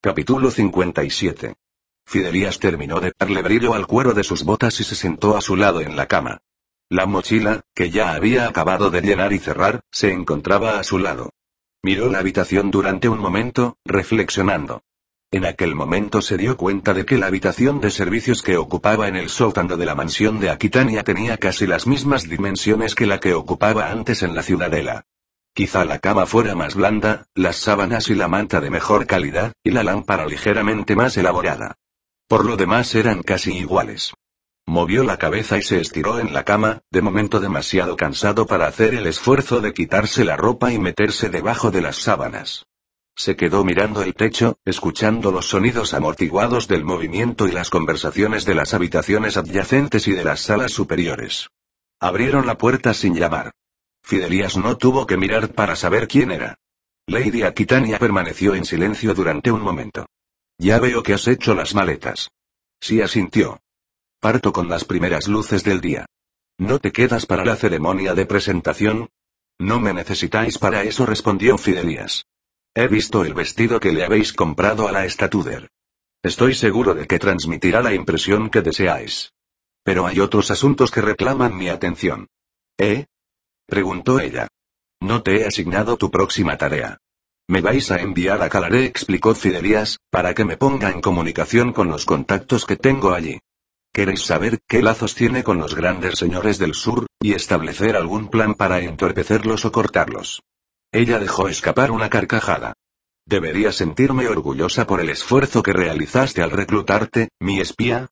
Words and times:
Capítulo 0.00 0.52
57. 0.52 1.56
Fidelías 2.06 2.60
terminó 2.60 3.00
de 3.00 3.10
darle 3.18 3.42
brillo 3.42 3.74
al 3.74 3.88
cuero 3.88 4.14
de 4.14 4.22
sus 4.22 4.44
botas 4.44 4.78
y 4.78 4.84
se 4.84 4.94
sentó 4.94 5.36
a 5.36 5.40
su 5.40 5.56
lado 5.56 5.80
en 5.80 5.96
la 5.96 6.06
cama. 6.06 6.38
La 6.88 7.04
mochila, 7.06 7.62
que 7.74 7.90
ya 7.90 8.12
había 8.12 8.46
acabado 8.46 8.90
de 8.90 9.00
llenar 9.00 9.32
y 9.32 9.40
cerrar, 9.40 9.80
se 9.90 10.12
encontraba 10.12 10.78
a 10.78 10.84
su 10.84 11.00
lado. 11.00 11.30
Miró 11.82 12.08
la 12.10 12.20
habitación 12.20 12.70
durante 12.70 13.08
un 13.08 13.18
momento, 13.18 13.76
reflexionando. 13.84 14.84
En 15.32 15.44
aquel 15.44 15.74
momento 15.74 16.22
se 16.22 16.36
dio 16.36 16.56
cuenta 16.56 16.94
de 16.94 17.04
que 17.04 17.18
la 17.18 17.26
habitación 17.26 17.80
de 17.80 17.90
servicios 17.90 18.42
que 18.42 18.56
ocupaba 18.56 19.08
en 19.08 19.16
el 19.16 19.28
sótano 19.28 19.76
de 19.76 19.84
la 19.84 19.96
mansión 19.96 20.38
de 20.38 20.50
Aquitania 20.50 21.02
tenía 21.02 21.38
casi 21.38 21.66
las 21.66 21.88
mismas 21.88 22.28
dimensiones 22.28 22.94
que 22.94 23.06
la 23.06 23.18
que 23.18 23.34
ocupaba 23.34 23.90
antes 23.90 24.22
en 24.22 24.36
la 24.36 24.44
ciudadela. 24.44 25.06
Quizá 25.58 25.84
la 25.84 25.98
cama 25.98 26.24
fuera 26.24 26.54
más 26.54 26.76
blanda, 26.76 27.26
las 27.34 27.56
sábanas 27.56 28.10
y 28.10 28.14
la 28.14 28.28
manta 28.28 28.60
de 28.60 28.70
mejor 28.70 29.08
calidad, 29.08 29.54
y 29.64 29.72
la 29.72 29.82
lámpara 29.82 30.24
ligeramente 30.24 30.94
más 30.94 31.16
elaborada. 31.16 31.74
Por 32.28 32.44
lo 32.44 32.56
demás 32.56 32.94
eran 32.94 33.24
casi 33.24 33.58
iguales. 33.58 34.12
Movió 34.68 35.02
la 35.02 35.16
cabeza 35.16 35.58
y 35.58 35.62
se 35.62 35.80
estiró 35.80 36.20
en 36.20 36.32
la 36.32 36.44
cama, 36.44 36.82
de 36.92 37.02
momento 37.02 37.40
demasiado 37.40 37.96
cansado 37.96 38.46
para 38.46 38.68
hacer 38.68 38.94
el 38.94 39.08
esfuerzo 39.08 39.60
de 39.60 39.72
quitarse 39.72 40.24
la 40.24 40.36
ropa 40.36 40.72
y 40.72 40.78
meterse 40.78 41.28
debajo 41.28 41.72
de 41.72 41.80
las 41.80 41.96
sábanas. 41.96 42.66
Se 43.16 43.34
quedó 43.34 43.64
mirando 43.64 44.02
el 44.02 44.14
techo, 44.14 44.58
escuchando 44.64 45.32
los 45.32 45.48
sonidos 45.48 45.92
amortiguados 45.92 46.68
del 46.68 46.84
movimiento 46.84 47.48
y 47.48 47.50
las 47.50 47.68
conversaciones 47.68 48.44
de 48.44 48.54
las 48.54 48.74
habitaciones 48.74 49.36
adyacentes 49.36 50.06
y 50.06 50.12
de 50.12 50.22
las 50.22 50.38
salas 50.38 50.70
superiores. 50.70 51.48
Abrieron 51.98 52.46
la 52.46 52.56
puerta 52.56 52.94
sin 52.94 53.16
llamar. 53.16 53.50
Fidelías 54.02 54.56
no 54.56 54.76
tuvo 54.76 55.06
que 55.06 55.16
mirar 55.16 55.52
para 55.52 55.76
saber 55.76 56.08
quién 56.08 56.30
era. 56.30 56.58
Lady 57.06 57.42
Aquitania 57.42 57.98
permaneció 57.98 58.54
en 58.54 58.64
silencio 58.64 59.14
durante 59.14 59.50
un 59.50 59.62
momento. 59.62 60.06
Ya 60.58 60.78
veo 60.78 61.02
que 61.02 61.14
has 61.14 61.26
hecho 61.28 61.54
las 61.54 61.74
maletas. 61.74 62.30
Sí 62.80 63.00
asintió. 63.00 63.60
Parto 64.20 64.52
con 64.52 64.68
las 64.68 64.84
primeras 64.84 65.28
luces 65.28 65.64
del 65.64 65.80
día. 65.80 66.06
¿No 66.58 66.80
te 66.80 66.90
quedas 66.90 67.26
para 67.26 67.44
la 67.44 67.56
ceremonia 67.56 68.14
de 68.14 68.26
presentación? 68.26 69.08
No 69.58 69.80
me 69.80 69.92
necesitáis 69.92 70.58
para 70.58 70.82
eso, 70.82 71.06
respondió 71.06 71.56
Fidelías. 71.56 72.26
He 72.74 72.88
visto 72.88 73.24
el 73.24 73.34
vestido 73.34 73.80
que 73.80 73.92
le 73.92 74.04
habéis 74.04 74.32
comprado 74.32 74.88
a 74.88 74.92
la 74.92 75.04
estatuder. 75.04 75.68
Estoy 76.22 76.54
seguro 76.54 76.94
de 76.94 77.06
que 77.06 77.18
transmitirá 77.18 77.80
la 77.80 77.94
impresión 77.94 78.50
que 78.50 78.60
deseáis. 78.60 79.32
Pero 79.84 80.06
hay 80.06 80.20
otros 80.20 80.50
asuntos 80.50 80.90
que 80.90 81.00
reclaman 81.00 81.56
mi 81.56 81.68
atención. 81.68 82.28
¿Eh? 82.76 83.06
Preguntó 83.68 84.18
ella. 84.18 84.48
No 85.00 85.22
te 85.22 85.36
he 85.36 85.46
asignado 85.46 85.96
tu 85.96 86.10
próxima 86.10 86.56
tarea. 86.56 86.98
Me 87.46 87.60
vais 87.60 87.90
a 87.90 88.00
enviar 88.00 88.42
a 88.42 88.48
Calaré, 88.48 88.84
explicó 88.86 89.34
Fidelías, 89.34 89.98
para 90.10 90.34
que 90.34 90.44
me 90.44 90.56
ponga 90.56 90.90
en 90.90 91.00
comunicación 91.00 91.72
con 91.72 91.88
los 91.88 92.04
contactos 92.04 92.66
que 92.66 92.76
tengo 92.76 93.12
allí. 93.12 93.38
¿Queréis 93.92 94.22
saber 94.22 94.58
qué 94.66 94.82
lazos 94.82 95.14
tiene 95.14 95.44
con 95.44 95.58
los 95.58 95.74
grandes 95.74 96.18
señores 96.18 96.58
del 96.58 96.74
sur, 96.74 97.06
y 97.20 97.32
establecer 97.32 97.96
algún 97.96 98.28
plan 98.28 98.54
para 98.54 98.80
entorpecerlos 98.80 99.64
o 99.64 99.72
cortarlos? 99.72 100.42
Ella 100.92 101.18
dejó 101.18 101.48
escapar 101.48 101.90
una 101.90 102.10
carcajada. 102.10 102.74
Debería 103.26 103.72
sentirme 103.72 104.28
orgullosa 104.28 104.86
por 104.86 105.00
el 105.00 105.10
esfuerzo 105.10 105.62
que 105.62 105.72
realizaste 105.74 106.42
al 106.42 106.50
reclutarte, 106.50 107.28
mi 107.40 107.60
espía. 107.60 108.08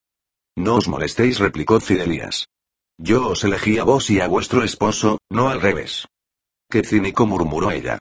No 0.56 0.76
os 0.76 0.88
molestéis, 0.88 1.38
replicó 1.38 1.80
Fidelías. 1.80 2.48
Yo 2.98 3.28
os 3.28 3.44
elegí 3.44 3.78
a 3.78 3.84
vos 3.84 4.10
y 4.10 4.20
a 4.20 4.26
vuestro 4.26 4.62
esposo, 4.62 5.18
no 5.30 5.48
al 5.48 5.60
revés. 5.60 6.06
Qué 6.70 6.82
cínico 6.82 7.26
murmuró 7.26 7.70
ella. 7.70 7.98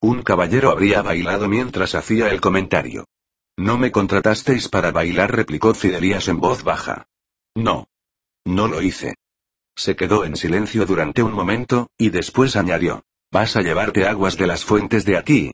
Un 0.00 0.22
caballero 0.22 0.70
habría 0.70 1.02
bailado 1.02 1.48
mientras 1.48 1.94
hacía 1.94 2.30
el 2.30 2.40
comentario. 2.40 3.06
No 3.56 3.78
me 3.78 3.90
contratasteis 3.90 4.68
para 4.68 4.92
bailar, 4.92 5.34
replicó 5.34 5.74
Fidelías 5.74 6.28
en 6.28 6.38
voz 6.38 6.62
baja. 6.62 7.06
No. 7.54 7.88
No 8.44 8.68
lo 8.68 8.82
hice. 8.82 9.14
Se 9.74 9.96
quedó 9.96 10.24
en 10.24 10.36
silencio 10.36 10.86
durante 10.86 11.22
un 11.22 11.32
momento, 11.32 11.90
y 11.98 12.10
después 12.10 12.56
añadió. 12.56 13.02
¿Vas 13.32 13.56
a 13.56 13.62
llevarte 13.62 14.06
aguas 14.06 14.36
de 14.36 14.46
las 14.46 14.64
fuentes 14.64 15.04
de 15.04 15.16
aquí? 15.16 15.52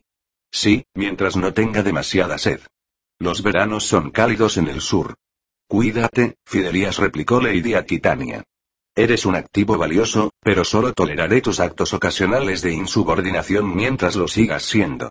Sí, 0.51 0.85
mientras 0.93 1.35
no 1.35 1.53
tenga 1.53 1.81
demasiada 1.81 2.37
sed. 2.37 2.61
Los 3.19 3.41
veranos 3.41 3.85
son 3.85 4.11
cálidos 4.11 4.57
en 4.57 4.67
el 4.67 4.81
sur. 4.81 5.15
Cuídate, 5.67 6.35
Fidelías 6.45 6.97
replicó 6.97 7.41
Lady 7.41 7.73
Aquitania. 7.73 8.43
Eres 8.95 9.25
un 9.25 9.35
activo 9.35 9.75
valioso, 9.75 10.31
pero 10.39 10.63
solo 10.63 10.93
toleraré 10.93 11.41
tus 11.41 11.59
actos 11.59 11.93
ocasionales 11.93 12.61
de 12.61 12.73
insubordinación 12.73 13.75
mientras 13.75 14.15
lo 14.15 14.27
sigas 14.27 14.63
siendo. 14.63 15.09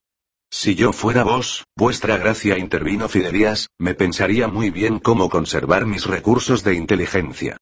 Si 0.48 0.76
yo 0.76 0.92
fuera 0.92 1.24
vos, 1.24 1.64
vuestra 1.74 2.16
gracia 2.16 2.58
intervino 2.58 3.08
Fidelías, 3.08 3.70
me 3.78 3.94
pensaría 3.94 4.46
muy 4.46 4.70
bien 4.70 5.00
cómo 5.00 5.28
conservar 5.28 5.84
mis 5.86 6.06
recursos 6.06 6.62
de 6.62 6.74
inteligencia. 6.74 7.56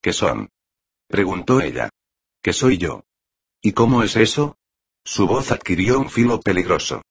¿Qué 0.00 0.12
son? 0.12 0.50
preguntó 1.08 1.60
ella. 1.60 1.90
¿Qué 2.40 2.52
soy 2.52 2.78
yo? 2.78 3.02
¿Y 3.60 3.72
cómo 3.72 4.04
es 4.04 4.14
eso? 4.14 4.56
Su 5.04 5.26
voz 5.26 5.50
adquirió 5.50 5.98
un 5.98 6.08
filo 6.08 6.40
peligroso. 6.40 7.02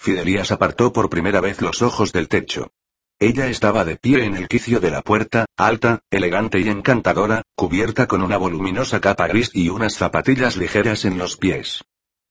Fidelías 0.00 0.50
apartó 0.50 0.92
por 0.92 1.08
primera 1.08 1.40
vez 1.40 1.60
los 1.60 1.82
ojos 1.82 2.12
del 2.12 2.28
techo. 2.28 2.72
Ella 3.20 3.48
estaba 3.48 3.84
de 3.84 3.96
pie 3.96 4.24
en 4.24 4.36
el 4.36 4.46
quicio 4.46 4.78
de 4.78 4.92
la 4.92 5.02
puerta, 5.02 5.46
alta, 5.56 6.02
elegante 6.08 6.60
y 6.60 6.68
encantadora, 6.68 7.42
cubierta 7.56 8.06
con 8.06 8.22
una 8.22 8.36
voluminosa 8.36 9.00
capa 9.00 9.26
gris 9.26 9.50
y 9.52 9.70
unas 9.70 9.94
zapatillas 9.94 10.56
ligeras 10.56 11.04
en 11.04 11.18
los 11.18 11.36
pies. 11.36 11.84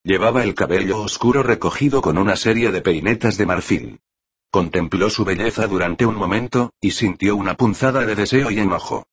Llevaba 0.05 0.43
el 0.43 0.55
cabello 0.55 1.01
oscuro 1.01 1.43
recogido 1.43 2.01
con 2.01 2.17
una 2.17 2.37
serie 2.37 2.71
de 2.71 2.79
peinetas 2.79 3.37
de 3.37 3.45
marfil. 3.45 3.99
Contempló 4.49 5.09
su 5.09 5.25
belleza 5.25 5.67
durante 5.67 6.05
un 6.05 6.15
momento, 6.15 6.71
y 6.79 6.91
sintió 6.91 7.35
una 7.35 7.55
punzada 7.55 8.05
de 8.05 8.15
deseo 8.15 8.49
y 8.49 8.59
enojo. 8.59 9.07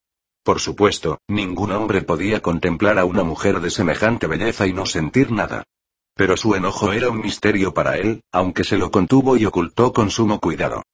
Por 0.45 0.61
supuesto, 0.61 1.19
ningún 1.27 1.73
hombre 1.73 2.03
podía 2.03 2.41
contemplar 2.41 3.01
a 3.01 3.05
una 3.05 3.25
mujer 3.25 3.59
de 3.61 3.71
semejante 3.71 4.29
belleza 4.29 4.69
y 4.69 4.73
no 4.73 4.87
sentir 4.87 5.33
nada. 5.33 5.65
Pero 6.15 6.37
su 6.37 6.55
enojo 6.55 6.93
era 6.93 7.11
un 7.11 7.21
misterio 7.21 7.75
para 7.75 7.97
él, 7.97 8.23
aunque 8.31 8.63
se 8.63 8.79
lo 8.79 8.93
contuvo 8.93 9.37
y 9.37 9.45
ocultó 9.45 9.93
con 9.93 10.13
sumo 10.13 10.39
cuidado. 10.39 10.85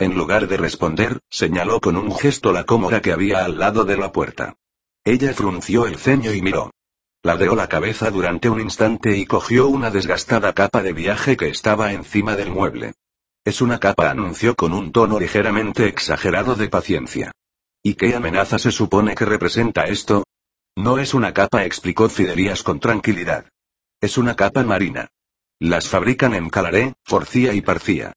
En 0.00 0.14
lugar 0.14 0.46
de 0.46 0.56
responder, 0.56 1.18
señaló 1.28 1.80
con 1.80 1.96
un 1.96 2.16
gesto 2.16 2.52
la 2.52 2.64
cómoda 2.64 3.02
que 3.02 3.12
había 3.12 3.44
al 3.44 3.58
lado 3.58 3.84
de 3.84 3.96
la 3.96 4.12
puerta. 4.12 4.54
Ella 5.04 5.34
frunció 5.34 5.86
el 5.86 5.96
ceño 5.96 6.32
y 6.32 6.40
miró. 6.40 6.70
Ladeó 7.24 7.56
la 7.56 7.68
cabeza 7.68 8.10
durante 8.12 8.48
un 8.48 8.60
instante 8.60 9.16
y 9.16 9.26
cogió 9.26 9.66
una 9.66 9.90
desgastada 9.90 10.52
capa 10.52 10.82
de 10.82 10.92
viaje 10.92 11.36
que 11.36 11.48
estaba 11.48 11.92
encima 11.92 12.36
del 12.36 12.50
mueble. 12.50 12.94
Es 13.44 13.60
una 13.60 13.80
capa, 13.80 14.08
anunció 14.08 14.54
con 14.54 14.72
un 14.72 14.92
tono 14.92 15.18
ligeramente 15.18 15.88
exagerado 15.88 16.54
de 16.54 16.68
paciencia. 16.68 17.32
¿Y 17.82 17.94
qué 17.94 18.14
amenaza 18.14 18.58
se 18.60 18.70
supone 18.70 19.16
que 19.16 19.24
representa 19.24 19.84
esto? 19.84 20.22
No 20.76 20.98
es 20.98 21.12
una 21.12 21.34
capa, 21.34 21.64
explicó 21.64 22.08
Fidelías 22.08 22.62
con 22.62 22.78
tranquilidad. 22.78 23.46
Es 24.00 24.16
una 24.16 24.36
capa 24.36 24.62
marina. 24.62 25.08
Las 25.58 25.88
fabrican 25.88 26.34
en 26.34 26.50
Calaré, 26.50 26.94
Forcía 27.02 27.52
y 27.52 27.62
Parcía. 27.62 28.12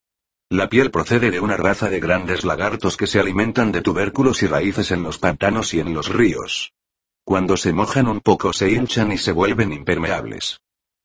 La 0.52 0.68
piel 0.68 0.90
procede 0.90 1.30
de 1.30 1.40
una 1.40 1.56
raza 1.56 1.88
de 1.88 1.98
grandes 1.98 2.44
lagartos 2.44 2.98
que 2.98 3.06
se 3.06 3.18
alimentan 3.18 3.72
de 3.72 3.80
tubérculos 3.80 4.42
y 4.42 4.46
raíces 4.46 4.90
en 4.90 5.02
los 5.02 5.16
pantanos 5.16 5.72
y 5.72 5.80
en 5.80 5.94
los 5.94 6.10
ríos. 6.10 6.74
Cuando 7.24 7.56
se 7.56 7.72
mojan 7.72 8.06
un 8.06 8.20
poco 8.20 8.52
se 8.52 8.70
hinchan 8.70 9.12
y 9.12 9.16
se 9.16 9.32
vuelven 9.32 9.72
impermeables. 9.72 10.60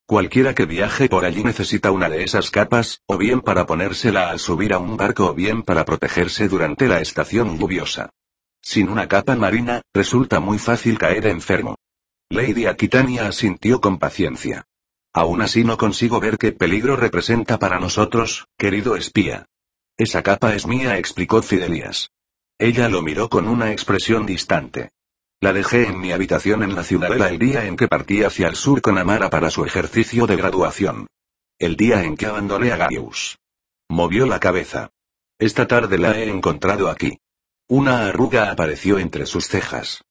Cualquiera 0.06 0.54
que 0.54 0.66
viaje 0.66 1.08
por 1.08 1.24
allí 1.24 1.46
necesita 1.46 1.92
una 1.92 2.10
de 2.10 2.26
esas 2.26 2.52
capas, 2.52 3.04
o 3.06 3.18
bien 3.18 3.40
para 3.40 3.66
ponérsela 3.66 4.32
al 4.32 4.40
subir 4.40 4.74
a 4.74 4.80
un 4.80 4.98
barco 4.98 5.28
o 5.28 5.34
bien 5.34 5.64
para 5.64 5.86
protegerse 5.86 6.50
durante 6.50 6.90
la 6.90 7.00
estación 7.00 7.58
lluviosa. 7.58 8.10
Sin 8.62 8.90
una 8.90 9.08
capa 9.08 9.38
marina, 9.38 9.82
resulta 9.94 10.42
muy 10.42 10.60
fácil 10.60 10.98
caer 10.98 11.26
enfermo. 11.26 11.78
Lady 12.30 12.66
Aquitania 12.66 13.30
asintió 13.30 13.80
con 13.80 13.98
paciencia. 13.98 14.66
Aún 15.18 15.42
así 15.42 15.64
no 15.64 15.80
consigo 15.80 16.20
ver 16.20 16.38
qué 16.38 16.52
peligro 16.52 16.96
representa 16.96 17.58
para 17.58 17.80
nosotros, 17.80 18.46
querido 18.56 18.96
espía. 18.96 19.48
Esa 19.98 20.22
capa 20.22 20.54
es 20.54 20.68
mía, 20.68 21.00
explicó 21.00 21.42
Fidelías. 21.42 22.12
Ella 22.60 22.88
lo 22.88 23.02
miró 23.02 23.28
con 23.28 23.48
una 23.48 23.72
expresión 23.72 24.28
distante. 24.28 24.92
La 25.42 25.54
dejé 25.54 25.88
en 25.88 26.00
mi 26.00 26.12
habitación 26.12 26.62
en 26.62 26.76
la 26.76 26.84
ciudadela 26.84 27.30
el 27.30 27.40
día 27.40 27.66
en 27.66 27.78
que 27.78 27.88
partí 27.88 28.22
hacia 28.22 28.48
el 28.48 28.56
sur 28.56 28.80
con 28.80 29.00
Amara 29.00 29.32
para 29.32 29.50
su 29.50 29.66
ejercicio 29.66 30.28
de 30.28 30.36
graduación. 30.36 31.08
El 31.58 31.78
día 31.78 32.04
en 32.04 32.16
que 32.16 32.28
abandoné 32.28 32.72
a 32.72 32.78
Gaius. 32.78 33.40
Movió 33.90 34.28
la 34.28 34.40
cabeza. 34.40 34.92
Esta 35.40 35.66
tarde 35.66 35.98
la 35.98 36.16
he 36.16 36.30
encontrado 36.30 36.92
aquí. 36.92 37.18
Una 37.68 38.06
arruga 38.06 38.52
apareció 38.52 39.00
entre 39.00 39.26
sus 39.26 39.48
cejas. 39.48 40.04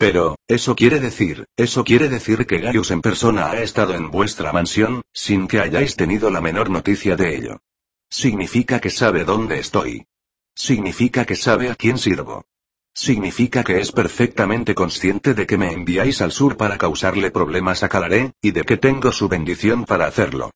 Pero, 0.00 0.38
eso 0.48 0.74
quiere 0.76 0.98
decir, 0.98 1.44
eso 1.58 1.84
quiere 1.84 2.08
decir 2.08 2.46
que 2.46 2.56
Gaius 2.56 2.90
en 2.90 3.02
persona 3.02 3.50
ha 3.50 3.60
estado 3.60 3.92
en 3.92 4.10
vuestra 4.10 4.50
mansión, 4.50 5.02
sin 5.12 5.46
que 5.46 5.60
hayáis 5.60 5.94
tenido 5.94 6.30
la 6.30 6.40
menor 6.40 6.70
noticia 6.70 7.16
de 7.16 7.36
ello. 7.36 7.60
Significa 8.08 8.80
que 8.80 8.88
sabe 8.88 9.26
dónde 9.26 9.58
estoy. 9.58 10.06
Significa 10.54 11.26
que 11.26 11.36
sabe 11.36 11.68
a 11.68 11.74
quién 11.74 11.98
sirvo. 11.98 12.46
Significa 12.94 13.62
que 13.62 13.78
es 13.78 13.92
perfectamente 13.92 14.74
consciente 14.74 15.34
de 15.34 15.46
que 15.46 15.58
me 15.58 15.70
enviáis 15.70 16.22
al 16.22 16.32
sur 16.32 16.56
para 16.56 16.78
causarle 16.78 17.30
problemas 17.30 17.82
a 17.82 17.90
Calaré, 17.90 18.32
y 18.40 18.52
de 18.52 18.62
que 18.62 18.78
tengo 18.78 19.12
su 19.12 19.28
bendición 19.28 19.84
para 19.84 20.06
hacerlo. 20.06 20.50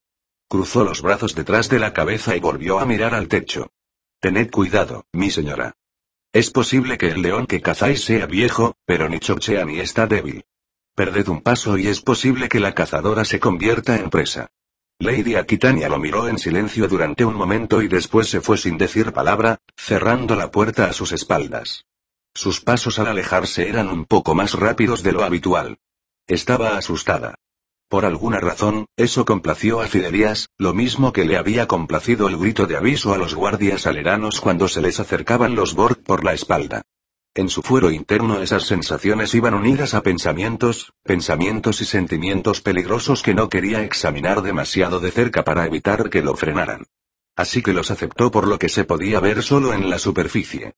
Cruzó 0.48 0.84
los 0.84 1.02
brazos 1.02 1.34
detrás 1.34 1.68
de 1.68 1.80
la 1.80 1.92
cabeza 1.92 2.34
y 2.34 2.40
volvió 2.40 2.80
a 2.80 2.86
mirar 2.86 3.14
al 3.14 3.28
techo. 3.28 3.68
Tened 4.20 4.50
cuidado, 4.50 5.04
mi 5.12 5.30
señora. 5.30 5.74
Es 6.34 6.50
posible 6.50 6.98
que 6.98 7.10
el 7.12 7.22
león 7.22 7.46
que 7.46 7.62
cazáis 7.62 8.02
sea 8.02 8.26
viejo, 8.26 8.74
pero 8.86 9.08
ni 9.08 9.20
chochea 9.20 9.64
ni 9.64 9.78
está 9.78 10.08
débil. 10.08 10.44
Perded 10.96 11.28
un 11.28 11.40
paso 11.42 11.78
y 11.78 11.86
es 11.86 12.00
posible 12.00 12.48
que 12.48 12.58
la 12.58 12.74
cazadora 12.74 13.24
se 13.24 13.38
convierta 13.38 13.94
en 13.94 14.10
presa. 14.10 14.48
Lady 14.98 15.36
Aquitania 15.36 15.88
lo 15.88 16.00
miró 16.00 16.28
en 16.28 16.40
silencio 16.40 16.88
durante 16.88 17.24
un 17.24 17.36
momento 17.36 17.82
y 17.82 17.86
después 17.86 18.28
se 18.28 18.40
fue 18.40 18.58
sin 18.58 18.78
decir 18.78 19.12
palabra, 19.12 19.60
cerrando 19.76 20.34
la 20.34 20.50
puerta 20.50 20.86
a 20.86 20.92
sus 20.92 21.12
espaldas. 21.12 21.86
Sus 22.34 22.60
pasos 22.60 22.98
al 22.98 23.06
alejarse 23.06 23.68
eran 23.68 23.88
un 23.88 24.04
poco 24.04 24.34
más 24.34 24.54
rápidos 24.54 25.04
de 25.04 25.12
lo 25.12 25.22
habitual. 25.22 25.78
Estaba 26.26 26.76
asustada. 26.76 27.36
Por 27.88 28.04
alguna 28.04 28.40
razón, 28.40 28.86
eso 28.96 29.24
complació 29.24 29.80
a 29.80 29.86
Fidelias, 29.86 30.48
lo 30.58 30.74
mismo 30.74 31.12
que 31.12 31.24
le 31.24 31.36
había 31.36 31.68
complacido 31.68 32.28
el 32.28 32.36
grito 32.36 32.66
de 32.66 32.76
aviso 32.76 33.14
a 33.14 33.18
los 33.18 33.34
guardias 33.34 33.86
aleranos 33.86 34.40
cuando 34.40 34.68
se 34.68 34.80
les 34.80 35.00
acercaban 35.00 35.54
los 35.54 35.74
Borg 35.74 36.02
por 36.02 36.24
la 36.24 36.32
espalda. 36.32 36.82
En 37.36 37.48
su 37.48 37.62
fuero 37.62 37.90
interno 37.90 38.40
esas 38.40 38.62
sensaciones 38.64 39.34
iban 39.34 39.54
unidas 39.54 39.94
a 39.94 40.02
pensamientos, 40.02 40.92
pensamientos 41.02 41.80
y 41.80 41.84
sentimientos 41.84 42.60
peligrosos 42.60 43.24
que 43.24 43.34
no 43.34 43.48
quería 43.48 43.82
examinar 43.82 44.42
demasiado 44.42 45.00
de 45.00 45.10
cerca 45.10 45.44
para 45.44 45.66
evitar 45.66 46.10
que 46.10 46.22
lo 46.22 46.36
frenaran. 46.36 46.84
Así 47.36 47.60
que 47.60 47.72
los 47.72 47.90
aceptó 47.90 48.30
por 48.30 48.46
lo 48.46 48.58
que 48.60 48.68
se 48.68 48.84
podía 48.84 49.18
ver 49.18 49.42
solo 49.42 49.72
en 49.72 49.90
la 49.90 49.98
superficie. 49.98 50.74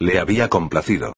Le 0.00 0.18
había 0.18 0.48
complacido. 0.48 1.14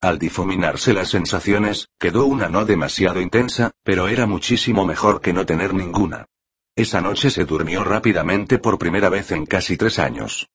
Al 0.00 0.18
difuminarse 0.18 0.92
las 0.92 1.08
sensaciones, 1.08 1.88
quedó 1.98 2.26
una 2.26 2.48
no 2.48 2.64
demasiado 2.64 3.20
intensa, 3.20 3.72
pero 3.82 4.08
era 4.08 4.26
muchísimo 4.26 4.84
mejor 4.84 5.20
que 5.20 5.32
no 5.32 5.46
tener 5.46 5.72
ninguna. 5.72 6.26
Esa 6.74 7.00
noche 7.00 7.30
se 7.30 7.46
durmió 7.46 7.82
rápidamente 7.82 8.58
por 8.58 8.78
primera 8.78 9.08
vez 9.08 9.32
en 9.32 9.46
casi 9.46 9.78
tres 9.78 9.98
años. 9.98 10.50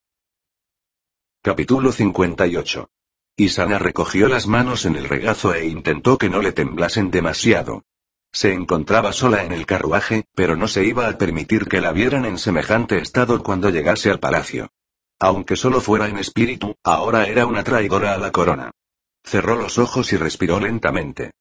Capítulo 1.42 1.92
58. 1.92 2.88
Isana 3.38 3.80
recogió 3.80 4.28
las 4.28 4.46
manos 4.46 4.86
en 4.86 4.96
el 4.96 5.10
regazo 5.10 5.56
e 5.56 5.66
intentó 5.66 6.20
que 6.20 6.30
no 6.30 6.42
le 6.42 6.52
temblasen 6.52 7.10
demasiado. 7.10 7.84
Se 8.32 8.54
encontraba 8.54 9.12
sola 9.12 9.44
en 9.44 9.52
el 9.52 9.66
carruaje, 9.66 10.26
pero 10.36 10.56
no 10.56 10.68
se 10.68 10.86
iba 10.86 11.08
a 11.08 11.18
permitir 11.18 11.66
que 11.68 11.82
la 11.82 11.92
vieran 11.92 12.26
en 12.26 12.38
semejante 12.38 13.00
estado 13.00 13.42
cuando 13.42 13.72
llegase 13.72 14.12
al 14.12 14.20
palacio. 14.20 14.70
Aunque 15.20 15.56
solo 15.56 15.82
fuera 15.82 16.08
en 16.08 16.18
espíritu, 16.18 16.76
ahora 16.84 17.26
era 17.26 17.48
una 17.48 17.64
traidora 17.64 18.14
a 18.14 18.18
la 18.18 18.32
corona. 18.32 18.72
Cerró 19.24 19.56
los 19.56 19.78
ojos 19.78 20.12
y 20.14 20.18
respiró 20.18 20.60
lentamente. 20.60 21.32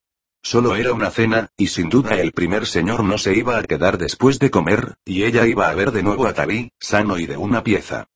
Solo 0.42 0.74
era 0.74 0.92
una 0.92 1.10
cena, 1.10 1.50
y 1.56 1.66
sin 1.66 1.88
duda 1.88 2.20
el 2.20 2.32
primer 2.32 2.66
señor 2.66 3.04
no 3.04 3.18
se 3.18 3.36
iba 3.36 3.58
a 3.58 3.64
quedar 3.64 3.98
después 3.98 4.38
de 4.38 4.50
comer, 4.50 4.94
y 5.04 5.24
ella 5.24 5.46
iba 5.46 5.68
a 5.68 5.74
ver 5.74 5.92
de 5.92 6.02
nuevo 6.02 6.26
a 6.26 6.32
Tabí, 6.32 6.70
sano 6.78 7.18
y 7.18 7.26
de 7.26 7.36
una 7.36 7.62
pieza. 7.62 8.06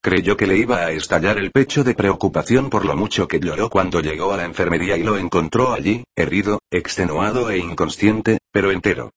Creyó 0.00 0.36
que 0.36 0.46
le 0.46 0.58
iba 0.58 0.78
a 0.78 0.90
estallar 0.92 1.38
el 1.38 1.50
pecho 1.50 1.82
de 1.82 1.94
preocupación 1.94 2.68
por 2.68 2.84
lo 2.84 2.96
mucho 2.96 3.26
que 3.26 3.40
lloró 3.40 3.70
cuando 3.70 4.00
llegó 4.00 4.32
a 4.32 4.36
la 4.36 4.44
enfermería 4.44 4.96
y 4.96 5.02
lo 5.02 5.16
encontró 5.16 5.72
allí, 5.72 6.04
herido, 6.14 6.60
extenuado 6.70 7.50
e 7.50 7.58
inconsciente, 7.58 8.38
pero 8.52 8.70
entero. 8.70 9.12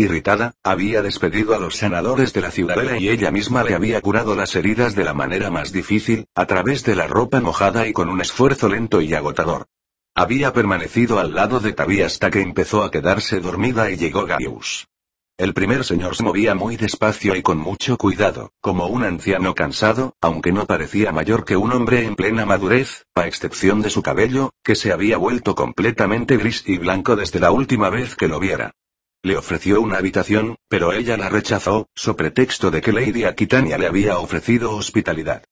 Irritada, 0.00 0.54
había 0.64 1.02
despedido 1.02 1.54
a 1.54 1.58
los 1.58 1.76
sanadores 1.76 2.32
de 2.32 2.40
la 2.40 2.50
ciudadela 2.50 2.98
y 2.98 3.10
ella 3.10 3.30
misma 3.30 3.64
le 3.64 3.74
había 3.74 4.00
curado 4.00 4.34
las 4.34 4.56
heridas 4.56 4.94
de 4.94 5.04
la 5.04 5.12
manera 5.12 5.50
más 5.50 5.72
difícil, 5.72 6.24
a 6.34 6.46
través 6.46 6.84
de 6.84 6.96
la 6.96 7.06
ropa 7.06 7.42
mojada 7.42 7.86
y 7.86 7.92
con 7.92 8.08
un 8.08 8.22
esfuerzo 8.22 8.70
lento 8.70 9.02
y 9.02 9.12
agotador. 9.12 9.66
Había 10.14 10.54
permanecido 10.54 11.18
al 11.18 11.34
lado 11.34 11.60
de 11.60 11.74
Tabi 11.74 12.00
hasta 12.00 12.30
que 12.30 12.40
empezó 12.40 12.82
a 12.82 12.90
quedarse 12.90 13.40
dormida 13.40 13.90
y 13.90 13.98
llegó 13.98 14.24
Gaius. 14.24 14.88
El 15.36 15.52
primer 15.52 15.84
señor 15.84 16.16
se 16.16 16.22
movía 16.22 16.54
muy 16.54 16.78
despacio 16.78 17.36
y 17.36 17.42
con 17.42 17.58
mucho 17.58 17.98
cuidado, 17.98 18.52
como 18.62 18.86
un 18.86 19.04
anciano 19.04 19.54
cansado, 19.54 20.14
aunque 20.22 20.50
no 20.50 20.64
parecía 20.64 21.12
mayor 21.12 21.44
que 21.44 21.58
un 21.58 21.72
hombre 21.72 22.06
en 22.06 22.16
plena 22.16 22.46
madurez, 22.46 23.04
a 23.14 23.26
excepción 23.26 23.82
de 23.82 23.90
su 23.90 24.02
cabello, 24.02 24.54
que 24.64 24.76
se 24.76 24.92
había 24.92 25.18
vuelto 25.18 25.54
completamente 25.54 26.38
gris 26.38 26.64
y 26.66 26.78
blanco 26.78 27.16
desde 27.16 27.38
la 27.38 27.50
última 27.50 27.90
vez 27.90 28.16
que 28.16 28.26
lo 28.26 28.40
viera. 28.40 28.72
Le 29.22 29.36
ofreció 29.36 29.82
una 29.82 29.98
habitación, 29.98 30.56
pero 30.68 30.94
ella 30.94 31.18
la 31.18 31.28
rechazó, 31.28 31.88
so 31.94 32.16
pretexto 32.16 32.70
de 32.70 32.80
que 32.80 32.92
Lady 32.92 33.24
Aquitania 33.24 33.76
le 33.76 33.86
había 33.86 34.18
ofrecido 34.18 34.74
hospitalidad. 34.74 35.44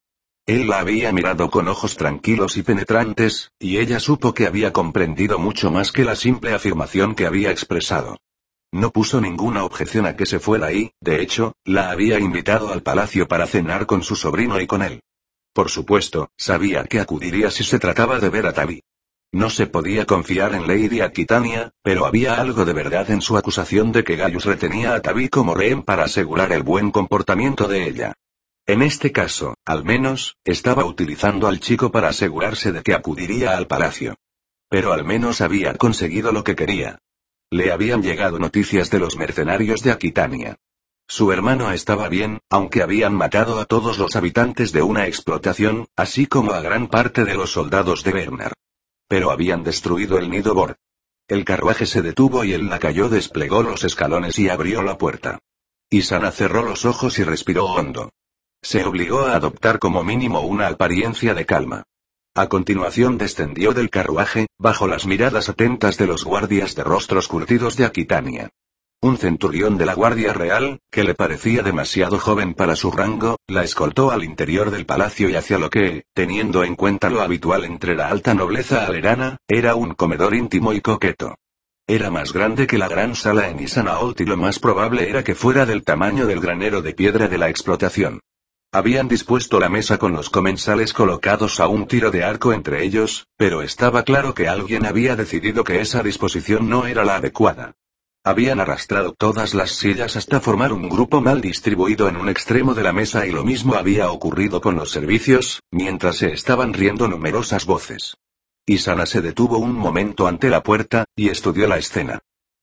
Él 0.46 0.68
la 0.68 0.78
había 0.78 1.12
mirado 1.12 1.50
con 1.50 1.68
ojos 1.68 1.96
tranquilos 1.96 2.56
y 2.56 2.62
penetrantes, 2.62 3.52
y 3.58 3.76
ella 3.76 4.00
supo 4.00 4.32
que 4.32 4.46
había 4.46 4.72
comprendido 4.72 5.38
mucho 5.38 5.70
más 5.70 5.92
que 5.92 6.04
la 6.04 6.16
simple 6.16 6.54
afirmación 6.54 7.14
que 7.14 7.26
había 7.26 7.50
expresado. 7.50 8.16
No 8.72 8.90
puso 8.90 9.20
ninguna 9.20 9.64
objeción 9.64 10.06
a 10.06 10.16
que 10.16 10.24
se 10.24 10.40
fuera 10.40 10.72
y, 10.72 10.92
de 11.02 11.20
hecho, 11.20 11.52
la 11.64 11.90
había 11.90 12.18
invitado 12.18 12.72
al 12.72 12.82
palacio 12.82 13.28
para 13.28 13.46
cenar 13.46 13.84
con 13.84 14.02
su 14.02 14.16
sobrino 14.16 14.58
y 14.58 14.66
con 14.66 14.82
él. 14.82 15.02
Por 15.52 15.68
supuesto, 15.68 16.30
sabía 16.38 16.84
que 16.84 17.00
acudiría 17.00 17.50
si 17.50 17.64
se 17.64 17.78
trataba 17.78 18.18
de 18.18 18.30
ver 18.30 18.46
a 18.46 18.54
Tabi. 18.54 18.82
No 19.32 19.50
se 19.50 19.66
podía 19.66 20.06
confiar 20.06 20.54
en 20.54 20.66
Lady 20.66 21.02
Aquitania, 21.02 21.70
pero 21.82 22.06
había 22.06 22.40
algo 22.40 22.64
de 22.64 22.72
verdad 22.72 23.10
en 23.10 23.20
su 23.20 23.36
acusación 23.36 23.92
de 23.92 24.02
que 24.02 24.16
Gaius 24.16 24.46
retenía 24.46 24.94
a 24.94 25.02
Tabi 25.02 25.28
como 25.28 25.54
rehén 25.54 25.82
para 25.82 26.04
asegurar 26.04 26.50
el 26.52 26.62
buen 26.62 26.90
comportamiento 26.90 27.68
de 27.68 27.86
ella. 27.86 28.14
En 28.66 28.80
este 28.80 29.12
caso, 29.12 29.54
al 29.66 29.84
menos, 29.84 30.36
estaba 30.44 30.86
utilizando 30.86 31.46
al 31.46 31.60
chico 31.60 31.90
para 31.90 32.08
asegurarse 32.08 32.72
de 32.72 32.82
que 32.82 32.94
acudiría 32.94 33.56
al 33.56 33.66
palacio. 33.66 34.14
Pero 34.70 34.94
al 34.94 35.04
menos 35.04 35.42
había 35.42 35.74
conseguido 35.74 36.32
lo 36.32 36.42
que 36.42 36.56
quería. 36.56 36.98
Le 37.50 37.70
habían 37.70 38.02
llegado 38.02 38.38
noticias 38.38 38.90
de 38.90 38.98
los 38.98 39.16
mercenarios 39.16 39.82
de 39.82 39.90
Aquitania. 39.90 40.56
Su 41.06 41.32
hermano 41.32 41.70
estaba 41.72 42.08
bien, 42.08 42.40
aunque 42.50 42.82
habían 42.82 43.14
matado 43.14 43.58
a 43.58 43.66
todos 43.66 43.98
los 43.98 44.16
habitantes 44.16 44.72
de 44.72 44.82
una 44.82 45.06
explotación, 45.06 45.86
así 45.96 46.26
como 46.26 46.52
a 46.52 46.60
gran 46.60 46.88
parte 46.88 47.24
de 47.24 47.34
los 47.34 47.52
soldados 47.52 48.04
de 48.04 48.12
Werner. 48.12 48.52
Pero 49.08 49.30
habían 49.30 49.64
destruido 49.64 50.18
el 50.18 50.30
nido 50.30 50.54
Bor. 50.54 50.76
El 51.26 51.44
carruaje 51.44 51.86
se 51.86 52.02
detuvo 52.02 52.44
y 52.44 52.52
el 52.52 52.68
lacayo 52.68 53.08
desplegó 53.08 53.62
los 53.62 53.84
escalones 53.84 54.38
y 54.38 54.48
abrió 54.48 54.82
la 54.82 54.96
puerta. 54.96 55.40
Isana 55.90 56.30
cerró 56.30 56.62
los 56.62 56.84
ojos 56.84 57.18
y 57.18 57.24
respiró 57.24 57.64
hondo. 57.66 58.12
Se 58.62 58.84
obligó 58.84 59.20
a 59.20 59.34
adoptar 59.34 59.78
como 59.78 60.04
mínimo 60.04 60.40
una 60.40 60.68
apariencia 60.68 61.34
de 61.34 61.46
calma. 61.46 61.84
A 62.34 62.48
continuación 62.48 63.18
descendió 63.18 63.72
del 63.72 63.90
carruaje, 63.90 64.46
bajo 64.58 64.86
las 64.86 65.06
miradas 65.06 65.48
atentas 65.48 65.96
de 65.96 66.06
los 66.06 66.24
guardias 66.24 66.74
de 66.74 66.84
rostros 66.84 67.26
curtidos 67.26 67.76
de 67.76 67.84
Aquitania. 67.84 68.50
Un 69.00 69.16
centurión 69.16 69.78
de 69.78 69.86
la 69.86 69.94
Guardia 69.94 70.32
Real, 70.32 70.80
que 70.90 71.04
le 71.04 71.14
parecía 71.14 71.62
demasiado 71.62 72.18
joven 72.18 72.52
para 72.52 72.74
su 72.74 72.90
rango, 72.90 73.36
la 73.46 73.62
escoltó 73.62 74.10
al 74.10 74.24
interior 74.24 74.72
del 74.72 74.86
palacio 74.86 75.28
y 75.28 75.36
hacia 75.36 75.56
lo 75.56 75.70
que, 75.70 76.02
teniendo 76.14 76.64
en 76.64 76.74
cuenta 76.74 77.08
lo 77.08 77.22
habitual 77.22 77.64
entre 77.64 77.94
la 77.94 78.08
alta 78.08 78.34
nobleza 78.34 78.86
alerana, 78.86 79.36
era 79.46 79.76
un 79.76 79.94
comedor 79.94 80.34
íntimo 80.34 80.72
y 80.72 80.80
coqueto. 80.80 81.36
Era 81.86 82.10
más 82.10 82.32
grande 82.32 82.66
que 82.66 82.76
la 82.76 82.88
gran 82.88 83.14
sala 83.14 83.48
en 83.48 83.60
Isanaolt 83.60 84.20
y 84.20 84.24
lo 84.24 84.36
más 84.36 84.58
probable 84.58 85.08
era 85.08 85.22
que 85.22 85.36
fuera 85.36 85.64
del 85.64 85.84
tamaño 85.84 86.26
del 86.26 86.40
granero 86.40 86.82
de 86.82 86.92
piedra 86.92 87.28
de 87.28 87.38
la 87.38 87.48
explotación. 87.50 88.18
Habían 88.72 89.06
dispuesto 89.06 89.60
la 89.60 89.68
mesa 89.68 89.98
con 89.98 90.10
los 90.10 90.28
comensales 90.28 90.92
colocados 90.92 91.60
a 91.60 91.68
un 91.68 91.86
tiro 91.86 92.10
de 92.10 92.24
arco 92.24 92.52
entre 92.52 92.82
ellos, 92.82 93.28
pero 93.36 93.62
estaba 93.62 94.02
claro 94.02 94.34
que 94.34 94.48
alguien 94.48 94.86
había 94.86 95.14
decidido 95.14 95.62
que 95.62 95.80
esa 95.80 96.02
disposición 96.02 96.68
no 96.68 96.84
era 96.84 97.04
la 97.04 97.14
adecuada. 97.14 97.76
Habían 98.28 98.60
arrastrado 98.60 99.14
todas 99.14 99.54
las 99.54 99.70
sillas 99.70 100.14
hasta 100.16 100.38
formar 100.38 100.74
un 100.74 100.90
grupo 100.90 101.22
mal 101.22 101.40
distribuido 101.40 102.10
en 102.10 102.16
un 102.18 102.28
extremo 102.28 102.74
de 102.74 102.82
la 102.82 102.92
mesa 102.92 103.26
y 103.26 103.30
lo 103.30 103.42
mismo 103.42 103.74
había 103.74 104.10
ocurrido 104.10 104.60
con 104.60 104.76
los 104.76 104.90
servicios, 104.90 105.62
mientras 105.70 106.18
se 106.18 106.34
estaban 106.34 106.74
riendo 106.74 107.08
numerosas 107.08 107.64
voces. 107.64 108.18
Isana 108.66 109.06
se 109.06 109.22
detuvo 109.22 109.56
un 109.56 109.72
momento 109.72 110.26
ante 110.26 110.50
la 110.50 110.62
puerta, 110.62 111.06
y 111.16 111.30
estudió 111.30 111.66
la 111.68 111.78
escena. 111.78 112.18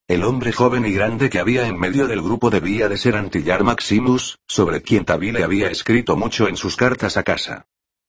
El 0.07 0.23
hombre 0.23 0.51
joven 0.51 0.85
y 0.85 0.91
grande 0.91 1.31
que 1.31 1.39
había 1.39 1.65
en 1.65 1.79
medio 1.79 2.05
del 2.05 2.21
grupo 2.21 2.51
debía 2.51 2.87
de 2.87 2.97
ser 2.97 3.15
Antillar 3.15 3.63
Maximus, 3.63 4.37
sobre 4.47 4.83
quien 4.83 5.03
Tabile 5.03 5.43
había 5.43 5.71
escrito 5.71 6.15
mucho 6.15 6.47
en 6.47 6.57
sus 6.57 6.75
cartas 6.75 7.17
a 7.17 7.23
casa. 7.23 7.65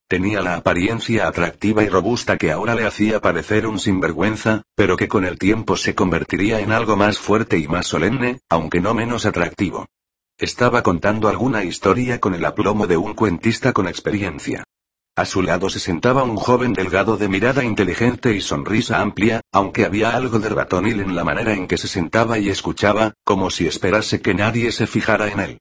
Tenía 0.09 0.41
la 0.41 0.55
apariencia 0.55 1.27
atractiva 1.27 1.83
y 1.83 1.89
robusta 1.89 2.37
que 2.37 2.51
ahora 2.51 2.75
le 2.75 2.85
hacía 2.85 3.19
parecer 3.19 3.67
un 3.67 3.77
sinvergüenza, 3.77 4.63
pero 4.73 4.95
que 4.95 5.09
con 5.09 5.25
el 5.25 5.37
tiempo 5.37 5.75
se 5.75 5.95
convertiría 5.95 6.61
en 6.61 6.71
algo 6.71 6.95
más 6.95 7.19
fuerte 7.19 7.57
y 7.57 7.67
más 7.67 7.87
solemne, 7.87 8.39
aunque 8.47 8.79
no 8.79 8.93
menos 8.93 9.25
atractivo. 9.25 9.85
Estaba 10.37 10.81
contando 10.81 11.27
alguna 11.27 11.65
historia 11.65 12.21
con 12.21 12.33
el 12.33 12.45
aplomo 12.45 12.87
de 12.87 12.95
un 12.95 13.15
cuentista 13.15 13.73
con 13.73 13.85
experiencia. 13.85 14.63
A 15.17 15.25
su 15.25 15.41
lado 15.41 15.69
se 15.69 15.79
sentaba 15.79 16.23
un 16.23 16.37
joven 16.37 16.71
delgado 16.71 17.17
de 17.17 17.27
mirada 17.27 17.65
inteligente 17.65 18.33
y 18.33 18.39
sonrisa 18.39 19.01
amplia, 19.01 19.41
aunque 19.51 19.83
había 19.83 20.11
algo 20.11 20.39
de 20.39 20.47
ratonil 20.47 21.01
en 21.01 21.17
la 21.17 21.25
manera 21.25 21.53
en 21.53 21.67
que 21.67 21.77
se 21.77 21.89
sentaba 21.89 22.39
y 22.39 22.47
escuchaba, 22.47 23.13
como 23.25 23.49
si 23.49 23.67
esperase 23.67 24.21
que 24.21 24.33
nadie 24.33 24.71
se 24.71 24.87
fijara 24.87 25.27
en 25.27 25.39
él. 25.41 25.59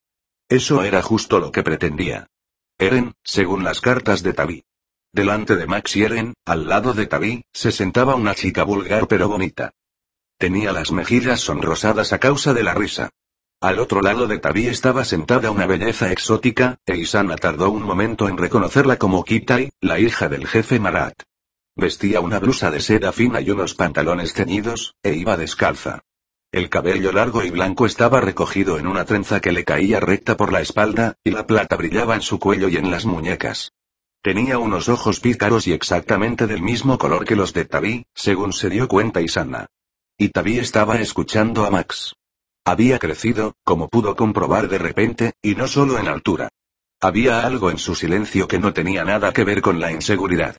Eso 0.48 0.84
era 0.84 1.02
justo 1.02 1.40
lo 1.40 1.50
que 1.50 1.64
pretendía. 1.64 2.28
Eren, 2.78 3.14
según 3.24 3.64
las 3.64 3.80
cartas 3.80 4.22
de 4.22 4.34
Tabi. 4.34 4.64
Delante 5.10 5.56
de 5.56 5.66
Max 5.66 5.96
y 5.96 6.02
Eren, 6.02 6.34
al 6.44 6.68
lado 6.68 6.92
de 6.92 7.06
Tabi, 7.06 7.42
se 7.50 7.72
sentaba 7.72 8.16
una 8.16 8.34
chica 8.34 8.64
vulgar 8.64 9.08
pero 9.08 9.28
bonita. 9.28 9.72
Tenía 10.36 10.72
las 10.72 10.92
mejillas 10.92 11.40
sonrosadas 11.40 12.12
a 12.12 12.18
causa 12.18 12.52
de 12.52 12.62
la 12.62 12.74
risa. 12.74 13.08
Al 13.62 13.78
otro 13.78 14.02
lado 14.02 14.26
de 14.26 14.38
Tabi 14.38 14.66
estaba 14.66 15.06
sentada 15.06 15.50
una 15.50 15.66
belleza 15.66 16.12
exótica, 16.12 16.76
e 16.84 16.98
Isana 16.98 17.36
tardó 17.36 17.70
un 17.70 17.82
momento 17.82 18.28
en 18.28 18.36
reconocerla 18.36 18.98
como 18.98 19.24
Kitai, 19.24 19.70
la 19.80 19.98
hija 19.98 20.28
del 20.28 20.46
jefe 20.46 20.78
Marat. 20.78 21.14
Vestía 21.76 22.20
una 22.20 22.38
blusa 22.40 22.70
de 22.70 22.80
seda 22.80 23.10
fina 23.12 23.40
y 23.40 23.50
unos 23.50 23.74
pantalones 23.74 24.34
ceñidos, 24.34 24.96
e 25.02 25.14
iba 25.14 25.38
descalza. 25.38 26.02
El 26.56 26.70
cabello 26.70 27.12
largo 27.12 27.44
y 27.44 27.50
blanco 27.50 27.84
estaba 27.84 28.18
recogido 28.18 28.78
en 28.78 28.86
una 28.86 29.04
trenza 29.04 29.40
que 29.40 29.52
le 29.52 29.62
caía 29.62 30.00
recta 30.00 30.38
por 30.38 30.54
la 30.54 30.62
espalda, 30.62 31.18
y 31.22 31.30
la 31.30 31.46
plata 31.46 31.76
brillaba 31.76 32.14
en 32.14 32.22
su 32.22 32.38
cuello 32.38 32.70
y 32.70 32.78
en 32.78 32.90
las 32.90 33.04
muñecas. 33.04 33.74
Tenía 34.22 34.58
unos 34.58 34.88
ojos 34.88 35.20
pícaros 35.20 35.66
y 35.66 35.74
exactamente 35.74 36.46
del 36.46 36.62
mismo 36.62 36.96
color 36.96 37.26
que 37.26 37.36
los 37.36 37.52
de 37.52 37.66
Tabi, 37.66 38.06
según 38.14 38.54
se 38.54 38.70
dio 38.70 38.88
cuenta 38.88 39.20
Isana. 39.20 39.66
Y 40.16 40.30
Tabi 40.30 40.58
estaba 40.58 40.98
escuchando 40.98 41.66
a 41.66 41.70
Max. 41.70 42.14
Había 42.64 42.98
crecido, 42.98 43.52
como 43.62 43.90
pudo 43.90 44.16
comprobar 44.16 44.68
de 44.68 44.78
repente, 44.78 45.34
y 45.42 45.56
no 45.56 45.68
solo 45.68 45.98
en 45.98 46.08
altura. 46.08 46.48
Había 47.02 47.40
algo 47.46 47.70
en 47.70 47.76
su 47.76 47.94
silencio 47.94 48.48
que 48.48 48.58
no 48.58 48.72
tenía 48.72 49.04
nada 49.04 49.34
que 49.34 49.44
ver 49.44 49.60
con 49.60 49.78
la 49.78 49.92
inseguridad. 49.92 50.56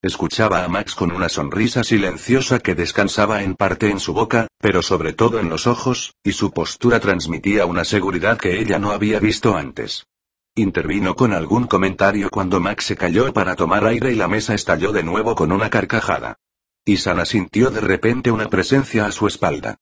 Escuchaba 0.00 0.62
a 0.62 0.68
Max 0.68 0.94
con 0.94 1.10
una 1.10 1.28
sonrisa 1.28 1.82
silenciosa 1.82 2.60
que 2.60 2.76
descansaba 2.76 3.42
en 3.42 3.56
parte 3.56 3.90
en 3.90 3.98
su 3.98 4.14
boca, 4.14 4.46
pero 4.58 4.80
sobre 4.80 5.12
todo 5.12 5.40
en 5.40 5.48
los 5.48 5.66
ojos, 5.66 6.14
y 6.22 6.30
su 6.32 6.52
postura 6.52 7.00
transmitía 7.00 7.66
una 7.66 7.84
seguridad 7.84 8.38
que 8.38 8.60
ella 8.60 8.78
no 8.78 8.92
había 8.92 9.18
visto 9.18 9.56
antes. 9.56 10.06
Intervino 10.54 11.16
con 11.16 11.32
algún 11.32 11.66
comentario 11.66 12.30
cuando 12.30 12.60
Max 12.60 12.84
se 12.84 12.96
cayó 12.96 13.32
para 13.32 13.56
tomar 13.56 13.84
aire 13.86 14.12
y 14.12 14.14
la 14.14 14.28
mesa 14.28 14.54
estalló 14.54 14.92
de 14.92 15.02
nuevo 15.02 15.34
con 15.34 15.50
una 15.50 15.68
carcajada. 15.68 16.36
Isana 16.84 17.24
sintió 17.24 17.72
de 17.72 17.80
repente 17.80 18.30
una 18.30 18.48
presencia 18.48 19.04
a 19.04 19.10
su 19.10 19.26
espalda. 19.26 19.78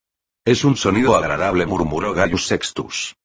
Es 0.47 0.65
un 0.65 0.79
sonido 0.79 1.15
agradable, 1.15 1.67
murmuró 1.67 2.15
Gaius 2.15 2.47
Sextus. 2.47 3.17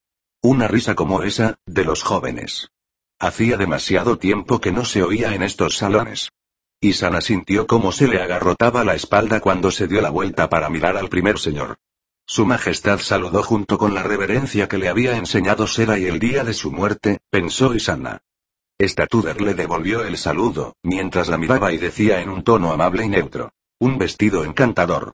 Una 0.42 0.68
risa 0.68 0.94
como 0.94 1.22
esa, 1.22 1.54
de 1.64 1.84
los 1.84 2.02
jóvenes. 2.02 2.68
Hacía 3.18 3.56
demasiado 3.56 4.18
tiempo 4.18 4.60
que 4.60 4.72
no 4.72 4.84
se 4.84 5.02
oía 5.02 5.34
en 5.34 5.42
estos 5.42 5.76
salones. 5.78 6.28
Isana 6.84 7.20
sintió 7.20 7.68
cómo 7.68 7.92
se 7.92 8.08
le 8.08 8.20
agarrotaba 8.20 8.82
la 8.82 8.96
espalda 8.96 9.38
cuando 9.38 9.70
se 9.70 9.86
dio 9.86 10.00
la 10.00 10.10
vuelta 10.10 10.48
para 10.48 10.68
mirar 10.68 10.96
al 10.96 11.08
primer 11.08 11.38
señor. 11.38 11.78
Su 12.26 12.44
Majestad 12.44 12.98
saludó 12.98 13.44
junto 13.44 13.78
con 13.78 13.94
la 13.94 14.02
reverencia 14.02 14.66
que 14.66 14.78
le 14.78 14.88
había 14.88 15.16
enseñado 15.16 15.68
Sera 15.68 15.96
y 15.96 16.06
el 16.06 16.18
día 16.18 16.42
de 16.42 16.54
su 16.54 16.72
muerte, 16.72 17.20
pensó 17.30 17.72
Isana. 17.72 18.22
Statuder 18.80 19.40
le 19.40 19.54
devolvió 19.54 20.04
el 20.04 20.18
saludo, 20.18 20.74
mientras 20.82 21.28
la 21.28 21.38
miraba 21.38 21.72
y 21.72 21.78
decía 21.78 22.20
en 22.20 22.28
un 22.28 22.42
tono 22.42 22.72
amable 22.72 23.04
y 23.04 23.08
neutro. 23.08 23.52
Un 23.78 23.96
vestido 23.96 24.44
encantador. 24.44 25.12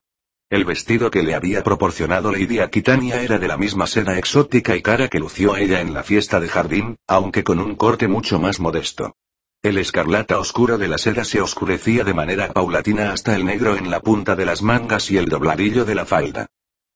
El 0.48 0.64
vestido 0.64 1.10
que 1.10 1.22
le 1.22 1.34
había 1.34 1.62
proporcionado 1.62 2.32
Lady 2.32 2.60
Aquitania 2.60 3.20
era 3.20 3.38
de 3.38 3.46
la 3.46 3.58
misma 3.58 3.86
seda 3.86 4.16
exótica 4.16 4.74
y 4.74 4.80
cara 4.80 5.08
que 5.08 5.18
lució 5.18 5.54
ella 5.54 5.82
en 5.82 5.92
la 5.92 6.02
fiesta 6.02 6.40
de 6.40 6.48
jardín, 6.48 6.96
aunque 7.06 7.44
con 7.44 7.60
un 7.60 7.74
corte 7.74 8.08
mucho 8.08 8.40
más 8.40 8.58
modesto. 8.58 9.16
El 9.60 9.76
escarlata 9.76 10.38
oscuro 10.38 10.78
de 10.78 10.86
la 10.86 10.98
seda 10.98 11.24
se 11.24 11.40
oscurecía 11.40 12.04
de 12.04 12.14
manera 12.14 12.52
paulatina 12.52 13.12
hasta 13.12 13.34
el 13.34 13.44
negro 13.44 13.76
en 13.76 13.90
la 13.90 14.00
punta 14.00 14.36
de 14.36 14.44
las 14.44 14.62
mangas 14.62 15.10
y 15.10 15.16
el 15.16 15.26
dobladillo 15.26 15.84
de 15.84 15.96
la 15.96 16.06
falda. 16.06 16.46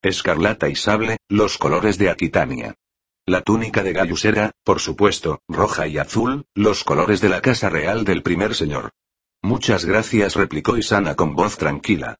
Escarlata 0.01 0.69
y 0.69 0.77
sable, 0.77 1.17
los 1.29 1.59
colores 1.59 1.99
de 1.99 2.09
Aquitania. 2.09 2.77
La 3.27 3.43
túnica 3.43 3.83
de 3.83 3.93
Gaius 3.93 4.25
era, 4.25 4.53
por 4.63 4.79
supuesto, 4.79 5.41
roja 5.49 5.89
y 5.89 5.99
azul, 5.99 6.47
los 6.55 6.85
colores 6.85 7.21
de 7.21 7.31
la 7.31 7.41
casa 7.41 7.69
real 7.69 8.05
del 8.05 8.23
primer 8.23 8.55
señor. 8.55 8.91
Muchas 9.43 9.85
gracias, 9.85 10.37
replicó 10.37 10.77
Isana 10.77 11.17
con 11.17 11.35
voz 11.35 11.59
tranquila. 11.59 12.15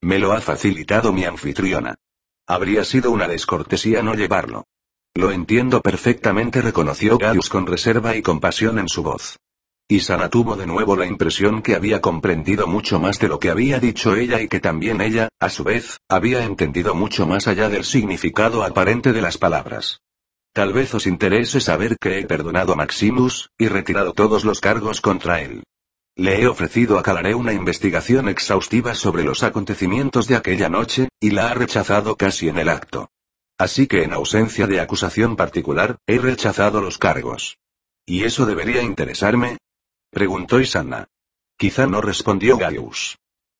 Me 0.00 0.18
lo 0.18 0.32
ha 0.32 0.40
facilitado 0.40 1.12
mi 1.12 1.24
anfitriona. 1.24 1.94
Habría 2.48 2.82
sido 2.82 3.12
una 3.12 3.28
descortesía 3.28 4.02
no 4.02 4.14
llevarlo. 4.14 4.66
Lo 5.14 5.30
entiendo 5.30 5.80
perfectamente, 5.80 6.62
reconoció 6.62 7.16
Gaius 7.16 7.48
con 7.48 7.66
reserva 7.66 8.16
y 8.16 8.22
compasión 8.22 8.80
en 8.80 8.88
su 8.88 9.04
voz. 9.04 9.38
Isana 9.86 10.30
tuvo 10.30 10.56
de 10.56 10.66
nuevo 10.66 10.96
la 10.96 11.04
impresión 11.04 11.60
que 11.60 11.74
había 11.74 12.00
comprendido 12.00 12.66
mucho 12.66 12.98
más 12.98 13.18
de 13.18 13.28
lo 13.28 13.38
que 13.38 13.50
había 13.50 13.80
dicho 13.80 14.16
ella 14.16 14.40
y 14.40 14.48
que 14.48 14.58
también 14.58 15.02
ella, 15.02 15.28
a 15.38 15.50
su 15.50 15.62
vez, 15.62 15.98
había 16.08 16.42
entendido 16.44 16.94
mucho 16.94 17.26
más 17.26 17.48
allá 17.48 17.68
del 17.68 17.84
significado 17.84 18.64
aparente 18.64 19.12
de 19.12 19.20
las 19.20 19.36
palabras. 19.36 20.00
Tal 20.54 20.72
vez 20.72 20.94
os 20.94 21.06
interese 21.06 21.60
saber 21.60 21.98
que 22.00 22.18
he 22.18 22.24
perdonado 22.24 22.72
a 22.72 22.76
Maximus, 22.76 23.50
y 23.58 23.68
retirado 23.68 24.14
todos 24.14 24.44
los 24.44 24.60
cargos 24.60 25.02
contra 25.02 25.42
él. 25.42 25.64
Le 26.16 26.40
he 26.40 26.46
ofrecido 26.46 26.98
a 26.98 27.02
Calaré 27.02 27.34
una 27.34 27.52
investigación 27.52 28.30
exhaustiva 28.30 28.94
sobre 28.94 29.22
los 29.22 29.42
acontecimientos 29.42 30.28
de 30.28 30.36
aquella 30.36 30.70
noche, 30.70 31.08
y 31.20 31.32
la 31.32 31.50
ha 31.50 31.54
rechazado 31.54 32.16
casi 32.16 32.48
en 32.48 32.56
el 32.56 32.70
acto. 32.70 33.10
Así 33.58 33.86
que 33.86 34.02
en 34.02 34.14
ausencia 34.14 34.66
de 34.66 34.80
acusación 34.80 35.36
particular, 35.36 35.98
he 36.06 36.18
rechazado 36.18 36.80
los 36.80 36.96
cargos. 36.96 37.58
¿Y 38.06 38.24
eso 38.24 38.46
debería 38.46 38.82
interesarme? 38.82 39.58
Preguntó 40.14 40.60
Isana. 40.60 41.08
Quizá 41.58 41.88
no 41.88 42.00
respondió 42.00 42.56
Gaius. 42.56 43.18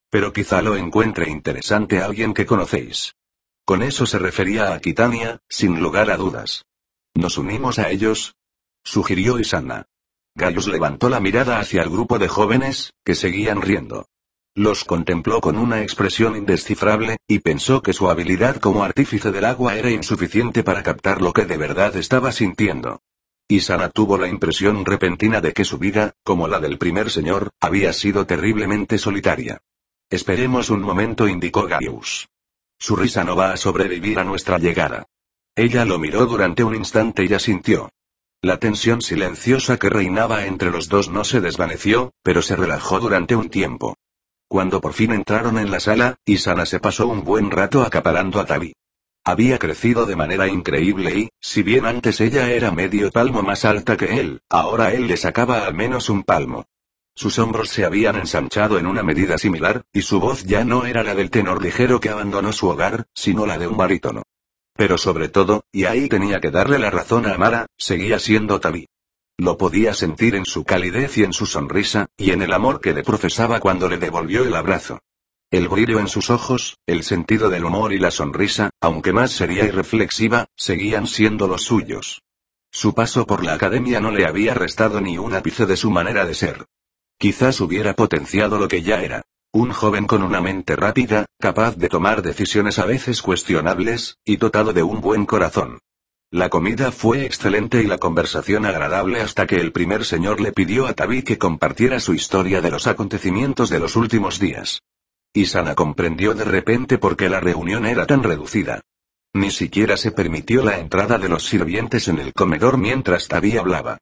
Pero 0.08 0.32
quizá 0.32 0.62
lo 0.62 0.76
encuentre 0.76 1.28
interesante 1.28 1.98
a 1.98 2.04
alguien 2.04 2.32
que 2.32 2.46
conocéis. 2.46 3.16
Con 3.64 3.82
eso 3.82 4.06
se 4.06 4.20
refería 4.20 4.68
a 4.68 4.74
Aquitania, 4.74 5.40
sin 5.48 5.80
lugar 5.80 6.12
a 6.12 6.16
dudas. 6.16 6.64
¿Nos 7.12 7.38
unimos 7.38 7.80
a 7.80 7.90
ellos? 7.90 8.36
Sugirió 8.84 9.40
Isana. 9.40 9.86
Gaius 10.36 10.68
levantó 10.68 11.08
la 11.08 11.18
mirada 11.18 11.58
hacia 11.58 11.82
el 11.82 11.90
grupo 11.90 12.20
de 12.20 12.28
jóvenes, 12.28 12.92
que 13.04 13.16
seguían 13.16 13.60
riendo. 13.60 14.06
Los 14.54 14.84
contempló 14.84 15.40
con 15.40 15.58
una 15.58 15.82
expresión 15.82 16.36
indescifrable, 16.36 17.16
y 17.26 17.40
pensó 17.40 17.82
que 17.82 17.92
su 17.92 18.08
habilidad 18.08 18.60
como 18.60 18.84
artífice 18.84 19.32
del 19.32 19.46
agua 19.46 19.74
era 19.74 19.90
insuficiente 19.90 20.62
para 20.62 20.84
captar 20.84 21.20
lo 21.20 21.32
que 21.32 21.46
de 21.46 21.56
verdad 21.56 21.96
estaba 21.96 22.30
sintiendo. 22.30 23.00
Isana 23.48 23.90
tuvo 23.90 24.16
la 24.16 24.28
impresión 24.28 24.86
repentina 24.86 25.42
de 25.42 25.52
que 25.52 25.66
su 25.66 25.78
vida, 25.78 26.14
como 26.22 26.48
la 26.48 26.60
del 26.60 26.78
primer 26.78 27.10
señor, 27.10 27.50
había 27.60 27.92
sido 27.92 28.26
terriblemente 28.26 28.96
solitaria. 28.96 29.60
Esperemos 30.08 30.70
un 30.70 30.80
momento, 30.80 31.28
indicó 31.28 31.66
Gaius. 31.66 32.28
Su 32.78 32.96
risa 32.96 33.22
no 33.22 33.36
va 33.36 33.52
a 33.52 33.56
sobrevivir 33.58 34.18
a 34.18 34.24
nuestra 34.24 34.58
llegada. 34.58 35.06
Ella 35.54 35.84
lo 35.84 35.98
miró 35.98 36.24
durante 36.24 36.64
un 36.64 36.74
instante 36.74 37.24
y 37.24 37.34
asintió. 37.34 37.90
La 38.40 38.58
tensión 38.58 39.02
silenciosa 39.02 39.78
que 39.78 39.90
reinaba 39.90 40.46
entre 40.46 40.70
los 40.70 40.88
dos 40.88 41.10
no 41.10 41.24
se 41.24 41.40
desvaneció, 41.40 42.12
pero 42.22 42.42
se 42.42 42.56
relajó 42.56 42.98
durante 42.98 43.36
un 43.36 43.50
tiempo. 43.50 43.96
Cuando 44.48 44.80
por 44.80 44.94
fin 44.94 45.12
entraron 45.12 45.58
en 45.58 45.70
la 45.70 45.80
sala, 45.80 46.16
Isana 46.24 46.64
se 46.64 46.80
pasó 46.80 47.08
un 47.08 47.24
buen 47.24 47.50
rato 47.50 47.82
acaparando 47.82 48.40
a 48.40 48.46
Tabi. 48.46 48.74
Había 49.26 49.58
crecido 49.58 50.04
de 50.04 50.16
manera 50.16 50.48
increíble 50.48 51.18
y, 51.18 51.30
si 51.40 51.62
bien 51.62 51.86
antes 51.86 52.20
ella 52.20 52.50
era 52.50 52.70
medio 52.70 53.10
palmo 53.10 53.42
más 53.42 53.64
alta 53.64 53.96
que 53.96 54.20
él, 54.20 54.42
ahora 54.50 54.92
él 54.92 55.06
le 55.06 55.16
sacaba 55.16 55.64
al 55.64 55.72
menos 55.72 56.10
un 56.10 56.24
palmo. 56.24 56.66
Sus 57.16 57.38
hombros 57.38 57.70
se 57.70 57.86
habían 57.86 58.16
ensanchado 58.16 58.76
en 58.78 58.86
una 58.86 59.02
medida 59.02 59.38
similar, 59.38 59.86
y 59.94 60.02
su 60.02 60.20
voz 60.20 60.44
ya 60.44 60.64
no 60.64 60.84
era 60.84 61.02
la 61.02 61.14
del 61.14 61.30
tenor 61.30 61.62
ligero 61.62 62.00
que 62.00 62.10
abandonó 62.10 62.52
su 62.52 62.68
hogar, 62.68 63.06
sino 63.14 63.46
la 63.46 63.56
de 63.56 63.66
un 63.66 63.78
barítono. 63.78 64.24
Pero 64.76 64.98
sobre 64.98 65.28
todo, 65.28 65.64
y 65.72 65.84
ahí 65.84 66.08
tenía 66.08 66.40
que 66.40 66.50
darle 66.50 66.78
la 66.78 66.90
razón 66.90 67.24
a 67.24 67.34
Amara, 67.34 67.66
seguía 67.78 68.18
siendo 68.18 68.60
Tabi. 68.60 68.88
Lo 69.38 69.56
podía 69.56 69.94
sentir 69.94 70.34
en 70.34 70.44
su 70.44 70.64
calidez 70.64 71.16
y 71.16 71.24
en 71.24 71.32
su 71.32 71.46
sonrisa, 71.46 72.08
y 72.18 72.32
en 72.32 72.42
el 72.42 72.52
amor 72.52 72.80
que 72.80 72.92
le 72.92 73.02
profesaba 73.02 73.58
cuando 73.58 73.88
le 73.88 73.96
devolvió 73.96 74.44
el 74.44 74.54
abrazo. 74.54 75.00
El 75.54 75.68
brillo 75.68 76.00
en 76.00 76.08
sus 76.08 76.30
ojos, 76.30 76.78
el 76.84 77.04
sentido 77.04 77.48
del 77.48 77.64
humor 77.64 77.92
y 77.92 78.00
la 78.00 78.10
sonrisa, 78.10 78.70
aunque 78.80 79.12
más 79.12 79.30
seria 79.30 79.64
y 79.64 79.70
reflexiva, 79.70 80.48
seguían 80.56 81.06
siendo 81.06 81.46
los 81.46 81.62
suyos. 81.62 82.22
Su 82.72 82.92
paso 82.92 83.24
por 83.24 83.44
la 83.44 83.54
academia 83.54 84.00
no 84.00 84.10
le 84.10 84.26
había 84.26 84.54
restado 84.54 85.00
ni 85.00 85.16
un 85.16 85.32
ápice 85.32 85.64
de 85.66 85.76
su 85.76 85.92
manera 85.92 86.26
de 86.26 86.34
ser. 86.34 86.64
Quizás 87.20 87.60
hubiera 87.60 87.94
potenciado 87.94 88.58
lo 88.58 88.66
que 88.66 88.82
ya 88.82 89.00
era. 89.00 89.22
Un 89.52 89.70
joven 89.70 90.08
con 90.08 90.24
una 90.24 90.40
mente 90.40 90.74
rápida, 90.74 91.26
capaz 91.38 91.76
de 91.76 91.88
tomar 91.88 92.22
decisiones 92.22 92.80
a 92.80 92.84
veces 92.84 93.22
cuestionables, 93.22 94.18
y 94.24 94.38
dotado 94.38 94.72
de 94.72 94.82
un 94.82 95.00
buen 95.00 95.24
corazón. 95.24 95.78
La 96.32 96.48
comida 96.48 96.90
fue 96.90 97.26
excelente 97.26 97.80
y 97.80 97.86
la 97.86 97.98
conversación 97.98 98.66
agradable 98.66 99.20
hasta 99.20 99.46
que 99.46 99.60
el 99.60 99.70
primer 99.70 100.04
señor 100.04 100.40
le 100.40 100.50
pidió 100.50 100.88
a 100.88 100.94
Tabi 100.94 101.22
que 101.22 101.38
compartiera 101.38 102.00
su 102.00 102.12
historia 102.12 102.60
de 102.60 102.72
los 102.72 102.88
acontecimientos 102.88 103.70
de 103.70 103.78
los 103.78 103.94
últimos 103.94 104.40
días. 104.40 104.80
Isana 105.36 105.74
comprendió 105.74 106.32
de 106.32 106.44
repente 106.44 106.96
por 106.96 107.16
qué 107.16 107.28
la 107.28 107.40
reunión 107.40 107.86
era 107.86 108.06
tan 108.06 108.22
reducida. 108.22 108.82
Ni 109.32 109.50
siquiera 109.50 109.96
se 109.96 110.12
permitió 110.12 110.62
la 110.62 110.78
entrada 110.78 111.18
de 111.18 111.28
los 111.28 111.44
sirvientes 111.44 112.06
en 112.06 112.20
el 112.20 112.32
comedor 112.32 112.78
mientras 112.78 113.26
Tabi 113.26 113.56
hablaba. 113.56 113.98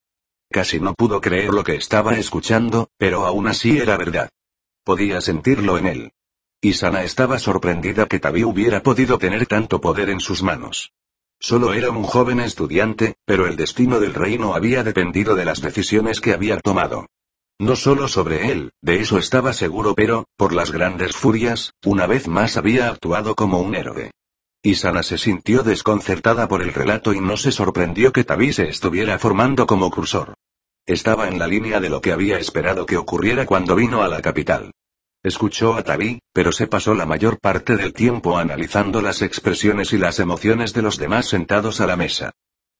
Casi 0.50 0.78
no 0.78 0.92
pudo 0.92 1.22
creer 1.22 1.54
lo 1.54 1.64
que 1.64 1.74
estaba 1.74 2.16
escuchando, 2.16 2.90
pero 2.98 3.24
aún 3.24 3.48
así 3.48 3.78
era 3.78 3.96
verdad. 3.96 4.28
Podía 4.84 5.22
sentirlo 5.22 5.78
en 5.78 5.86
él. 5.86 6.12
Isana 6.60 7.02
estaba 7.02 7.38
sorprendida 7.38 8.04
que 8.04 8.20
Tabi 8.20 8.44
hubiera 8.44 8.82
podido 8.82 9.16
tener 9.16 9.46
tanto 9.46 9.80
poder 9.80 10.10
en 10.10 10.20
sus 10.20 10.42
manos. 10.42 10.92
Solo 11.40 11.72
era 11.72 11.90
un 11.90 12.02
joven 12.02 12.40
estudiante, 12.40 13.14
pero 13.24 13.46
el 13.46 13.56
destino 13.56 14.00
del 14.00 14.12
reino 14.12 14.54
había 14.54 14.84
dependido 14.84 15.34
de 15.34 15.46
las 15.46 15.62
decisiones 15.62 16.20
que 16.20 16.34
había 16.34 16.60
tomado. 16.60 17.06
No 17.62 17.76
solo 17.76 18.08
sobre 18.08 18.50
él, 18.50 18.72
de 18.80 19.00
eso 19.00 19.18
estaba 19.18 19.52
seguro, 19.52 19.94
pero, 19.94 20.26
por 20.36 20.52
las 20.52 20.72
grandes 20.72 21.14
furias, 21.14 21.74
una 21.84 22.08
vez 22.08 22.26
más 22.26 22.56
había 22.56 22.88
actuado 22.88 23.36
como 23.36 23.60
un 23.60 23.76
héroe. 23.76 24.10
Isana 24.64 25.04
se 25.04 25.16
sintió 25.16 25.62
desconcertada 25.62 26.48
por 26.48 26.62
el 26.62 26.74
relato 26.74 27.14
y 27.14 27.20
no 27.20 27.36
se 27.36 27.52
sorprendió 27.52 28.12
que 28.12 28.24
Tabi 28.24 28.52
se 28.52 28.68
estuviera 28.68 29.16
formando 29.20 29.64
como 29.68 29.92
cursor. 29.92 30.34
Estaba 30.86 31.28
en 31.28 31.38
la 31.38 31.46
línea 31.46 31.78
de 31.78 31.88
lo 31.88 32.00
que 32.00 32.10
había 32.10 32.36
esperado 32.36 32.84
que 32.84 32.96
ocurriera 32.96 33.46
cuando 33.46 33.76
vino 33.76 34.02
a 34.02 34.08
la 34.08 34.20
capital. 34.22 34.72
Escuchó 35.22 35.74
a 35.74 35.84
Tabi, 35.84 36.18
pero 36.32 36.50
se 36.50 36.66
pasó 36.66 36.94
la 36.94 37.06
mayor 37.06 37.38
parte 37.38 37.76
del 37.76 37.92
tiempo 37.92 38.38
analizando 38.38 39.00
las 39.00 39.22
expresiones 39.22 39.92
y 39.92 39.98
las 39.98 40.18
emociones 40.18 40.72
de 40.72 40.82
los 40.82 40.98
demás 40.98 41.28
sentados 41.28 41.80
a 41.80 41.86
la 41.86 41.94
mesa. 41.94 42.32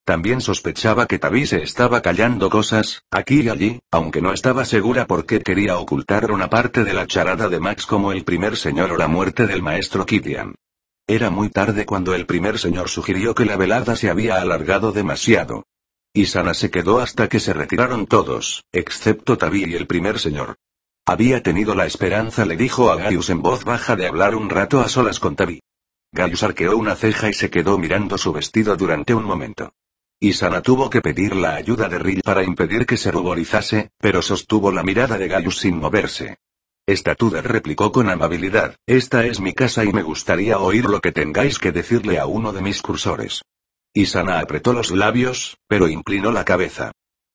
También 0.04 0.40
sospechaba 0.40 1.06
que 1.06 1.20
Tabi 1.20 1.46
se 1.46 1.62
estaba 1.62 2.02
callando 2.02 2.50
cosas, 2.50 3.04
aquí 3.10 3.42
y 3.42 3.48
allí, 3.48 3.80
aunque 3.92 4.20
no 4.20 4.32
estaba 4.32 4.64
segura 4.64 5.06
por 5.06 5.26
qué 5.26 5.40
quería 5.40 5.78
ocultar 5.78 6.32
una 6.32 6.50
parte 6.50 6.82
de 6.82 6.92
la 6.92 7.06
charada 7.06 7.48
de 7.48 7.60
Max 7.60 7.86
como 7.86 8.10
el 8.10 8.24
primer 8.24 8.56
señor 8.56 8.90
o 8.90 8.96
la 8.96 9.06
muerte 9.06 9.46
del 9.46 9.62
maestro 9.62 10.04
Kitian. 10.04 10.56
Era 11.06 11.30
muy 11.30 11.50
tarde 11.50 11.86
cuando 11.86 12.14
el 12.14 12.26
primer 12.26 12.58
señor 12.58 12.88
sugirió 12.88 13.34
que 13.34 13.44
la 13.44 13.56
velada 13.56 13.94
se 13.94 14.10
había 14.10 14.40
alargado 14.40 14.90
demasiado. 14.90 15.66
Isana 16.14 16.54
se 16.54 16.70
quedó 16.70 16.98
hasta 16.98 17.28
que 17.28 17.38
se 17.38 17.52
retiraron 17.52 18.06
todos, 18.06 18.64
excepto 18.72 19.38
Tabi 19.38 19.66
y 19.66 19.74
el 19.74 19.86
primer 19.86 20.18
señor. 20.18 20.56
Había 21.06 21.44
tenido 21.44 21.76
la 21.76 21.86
esperanza, 21.86 22.44
le 22.44 22.56
dijo 22.56 22.90
a 22.90 22.96
Gaius 22.96 23.30
en 23.30 23.40
voz 23.40 23.64
baja, 23.64 23.94
de 23.94 24.08
hablar 24.08 24.34
un 24.34 24.50
rato 24.50 24.80
a 24.80 24.88
solas 24.88 25.20
con 25.20 25.36
Tabi. 25.36 25.60
Gaius 26.12 26.42
arqueó 26.42 26.76
una 26.76 26.96
ceja 26.96 27.28
y 27.28 27.34
se 27.34 27.50
quedó 27.50 27.78
mirando 27.78 28.18
su 28.18 28.32
vestido 28.32 28.76
durante 28.76 29.14
un 29.14 29.24
momento. 29.24 29.72
Isana 30.24 30.62
tuvo 30.62 30.88
que 30.88 31.00
pedir 31.00 31.34
la 31.34 31.56
ayuda 31.56 31.88
de 31.88 31.98
Rill 31.98 32.20
para 32.22 32.44
impedir 32.44 32.86
que 32.86 32.96
se 32.96 33.10
ruborizase, 33.10 33.90
pero 33.98 34.22
sostuvo 34.22 34.70
la 34.70 34.84
mirada 34.84 35.18
de 35.18 35.26
Gaius 35.26 35.58
sin 35.58 35.78
moverse. 35.78 36.38
Estatuder 36.86 37.42
replicó 37.48 37.90
con 37.90 38.08
amabilidad, 38.08 38.76
esta 38.86 39.26
es 39.26 39.40
mi 39.40 39.52
casa 39.52 39.84
y 39.84 39.92
me 39.92 40.04
gustaría 40.04 40.60
oír 40.60 40.84
lo 40.84 41.00
que 41.00 41.10
tengáis 41.10 41.58
que 41.58 41.72
decirle 41.72 42.20
a 42.20 42.26
uno 42.26 42.52
de 42.52 42.62
mis 42.62 42.82
cursores. 42.82 43.42
Isana 43.94 44.38
apretó 44.38 44.72
los 44.72 44.92
labios, 44.92 45.58
pero 45.66 45.88
inclinó 45.88 46.30
la 46.30 46.44
cabeza. 46.44 46.92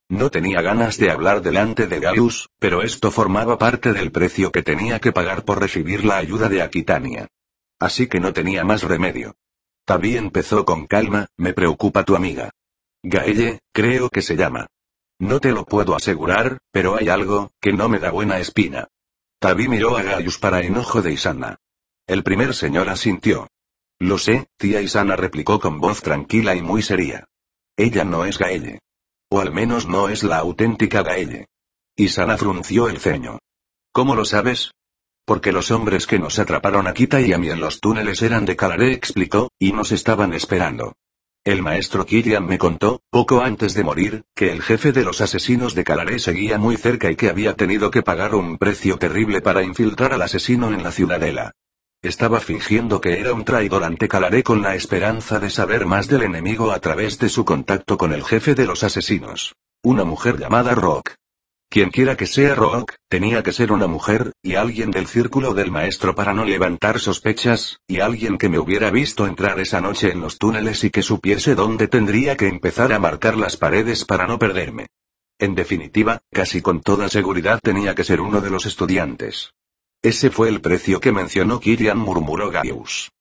No 0.08 0.32
tenía 0.32 0.62
ganas 0.62 0.98
de 0.98 1.12
hablar 1.12 1.42
delante 1.42 1.88
de 1.88 2.00
Gaius, 2.00 2.48
pero 2.58 2.84
esto 2.84 3.12
formaba 3.12 3.58
parte 3.58 3.92
del 3.92 4.14
precio 4.14 4.54
que 4.54 4.64
tenía 4.64 5.00
que 5.00 5.12
pagar 5.12 5.44
por 5.44 5.60
recibir 5.60 6.06
la 6.06 6.16
ayuda 6.16 6.48
de 6.48 6.62
Aquitania. 6.62 7.28
Así 7.80 8.08
que 8.08 8.22
no 8.22 8.32
tenía 8.32 8.64
más 8.64 8.84
remedio. 8.84 9.36
Tabi 9.84 10.16
empezó 10.16 10.64
con 10.64 10.88
calma, 10.88 11.28
me 11.36 11.52
preocupa 11.52 12.06
tu 12.06 12.16
amiga. 12.16 12.52
Gaelle, 13.10 13.62
creo 13.72 14.10
que 14.10 14.22
se 14.22 14.36
llama. 14.36 14.68
No 15.18 15.40
te 15.40 15.54
lo 15.54 15.64
puedo 15.64 15.96
asegurar, 15.96 16.58
pero 16.72 16.98
hay 16.98 17.08
algo, 17.08 17.52
que 17.62 17.72
no 17.72 17.88
me 17.88 18.00
da 18.00 18.12
buena 18.12 18.38
espina. 18.40 18.90
Tabi 19.40 19.70
miró 19.70 19.96
a 19.96 20.04
Gaius 20.04 20.38
para 20.38 20.60
enojo 20.60 21.02
de 21.02 21.14
Isana. 21.14 21.58
El 22.06 22.24
primer 22.24 22.54
señor 22.54 22.90
asintió. 22.90 23.48
Lo 23.98 24.18
sé, 24.18 24.48
tía 24.58 24.82
Isana 24.82 25.16
replicó 25.16 25.58
con 25.62 25.80
voz 25.80 26.02
tranquila 26.02 26.54
y 26.56 26.62
muy 26.62 26.82
seria. 26.82 27.24
Ella 27.78 28.04
no 28.04 28.26
es 28.26 28.38
Gaelle. 28.38 28.80
O 29.30 29.40
al 29.40 29.54
menos 29.54 29.88
no 29.88 30.10
es 30.10 30.24
la 30.24 30.40
auténtica 30.40 31.02
Gaelle. 31.02 31.48
Isana 31.96 32.38
frunció 32.38 32.90
el 32.90 33.00
ceño. 33.00 33.40
¿Cómo 33.94 34.16
lo 34.16 34.26
sabes? 34.26 34.72
Porque 35.26 35.54
los 35.54 35.72
hombres 35.72 36.08
que 36.08 36.20
nos 36.20 36.40
atraparon 36.40 36.88
a 36.88 36.94
Kita 36.94 37.22
y 37.22 37.32
a 37.32 37.38
mí 37.38 37.50
en 37.50 37.62
los 37.62 37.80
túneles 37.80 38.22
eran 38.22 38.44
de 38.44 38.58
Calaré, 38.58 38.92
explicó, 38.92 39.50
y 39.58 39.72
nos 39.72 39.94
estaban 39.94 40.34
esperando. 40.34 40.94
El 41.48 41.62
maestro 41.62 42.06
Killian 42.06 42.46
me 42.46 42.58
contó, 42.58 43.00
poco 43.10 43.40
antes 43.40 43.74
de 43.74 43.82
morir, 43.82 44.26
que 44.36 44.52
el 44.52 44.62
jefe 44.62 44.92
de 44.92 45.06
los 45.06 45.22
asesinos 45.22 45.76
de 45.76 45.86
Calaré 45.86 46.20
seguía 46.20 46.58
muy 46.58 46.76
cerca 46.76 47.10
y 47.10 47.16
que 47.16 47.30
había 47.30 47.54
tenido 47.54 47.90
que 47.90 48.04
pagar 48.04 48.36
un 48.36 48.58
precio 48.58 48.98
terrible 48.98 49.40
para 49.40 49.64
infiltrar 49.64 50.12
al 50.12 50.24
asesino 50.24 50.74
en 50.74 50.84
la 50.84 50.92
ciudadela. 50.92 51.54
Estaba 52.02 52.42
fingiendo 52.42 53.00
que 53.00 53.22
era 53.22 53.32
un 53.32 53.46
traidor 53.46 53.86
ante 53.86 54.10
Calaré 54.10 54.44
con 54.44 54.62
la 54.62 54.76
esperanza 54.76 55.40
de 55.40 55.50
saber 55.50 55.86
más 55.86 56.10
del 56.10 56.24
enemigo 56.24 56.74
a 56.74 56.82
través 56.82 57.18
de 57.18 57.30
su 57.30 57.46
contacto 57.46 57.98
con 57.98 58.12
el 58.12 58.26
jefe 58.26 58.54
de 58.54 58.66
los 58.66 58.84
asesinos. 58.84 59.56
Una 59.82 60.04
mujer 60.04 60.38
llamada 60.38 60.76
Rock. 60.76 61.12
Quienquiera 61.70 62.16
que 62.16 62.28
sea 62.28 62.56
Rook, 62.56 62.94
tenía 63.10 63.44
que 63.44 63.52
ser 63.52 63.74
una 63.74 63.88
mujer, 63.88 64.32
y 64.42 64.56
alguien 64.56 64.90
del 64.90 65.06
círculo 65.06 65.54
del 65.54 65.70
maestro 65.70 66.16
para 66.16 66.34
no 66.34 66.46
levantar 66.46 67.00
sospechas, 67.00 67.82
y 67.88 68.00
alguien 68.00 68.38
que 68.38 68.48
me 68.48 68.58
hubiera 68.58 68.90
visto 68.90 69.28
entrar 69.28 69.60
esa 69.60 69.82
noche 69.82 70.12
en 70.12 70.22
los 70.22 70.38
túneles 70.38 70.86
y 70.86 70.92
que 70.92 71.04
supiese 71.04 71.56
dónde 71.56 71.90
tendría 71.90 72.38
que 72.38 72.48
empezar 72.48 72.94
a 72.94 73.00
marcar 73.00 73.38
las 73.38 73.58
paredes 73.58 74.06
para 74.06 74.28
no 74.28 74.40
perderme. 74.40 74.88
En 75.40 75.56
definitiva, 75.56 76.22
casi 76.32 76.62
con 76.62 76.82
toda 76.82 77.10
seguridad 77.10 77.60
tenía 77.62 77.94
que 77.96 78.06
ser 78.06 78.22
uno 78.22 78.40
de 78.40 78.50
los 78.50 78.66
estudiantes. 78.66 79.52
Ese 80.02 80.30
fue 80.30 80.48
el 80.48 80.62
precio 80.62 81.02
que 81.02 81.12
mencionó 81.12 81.60
Kirian, 81.60 81.98
murmuró 81.98 82.50
Gaius. 82.50 83.12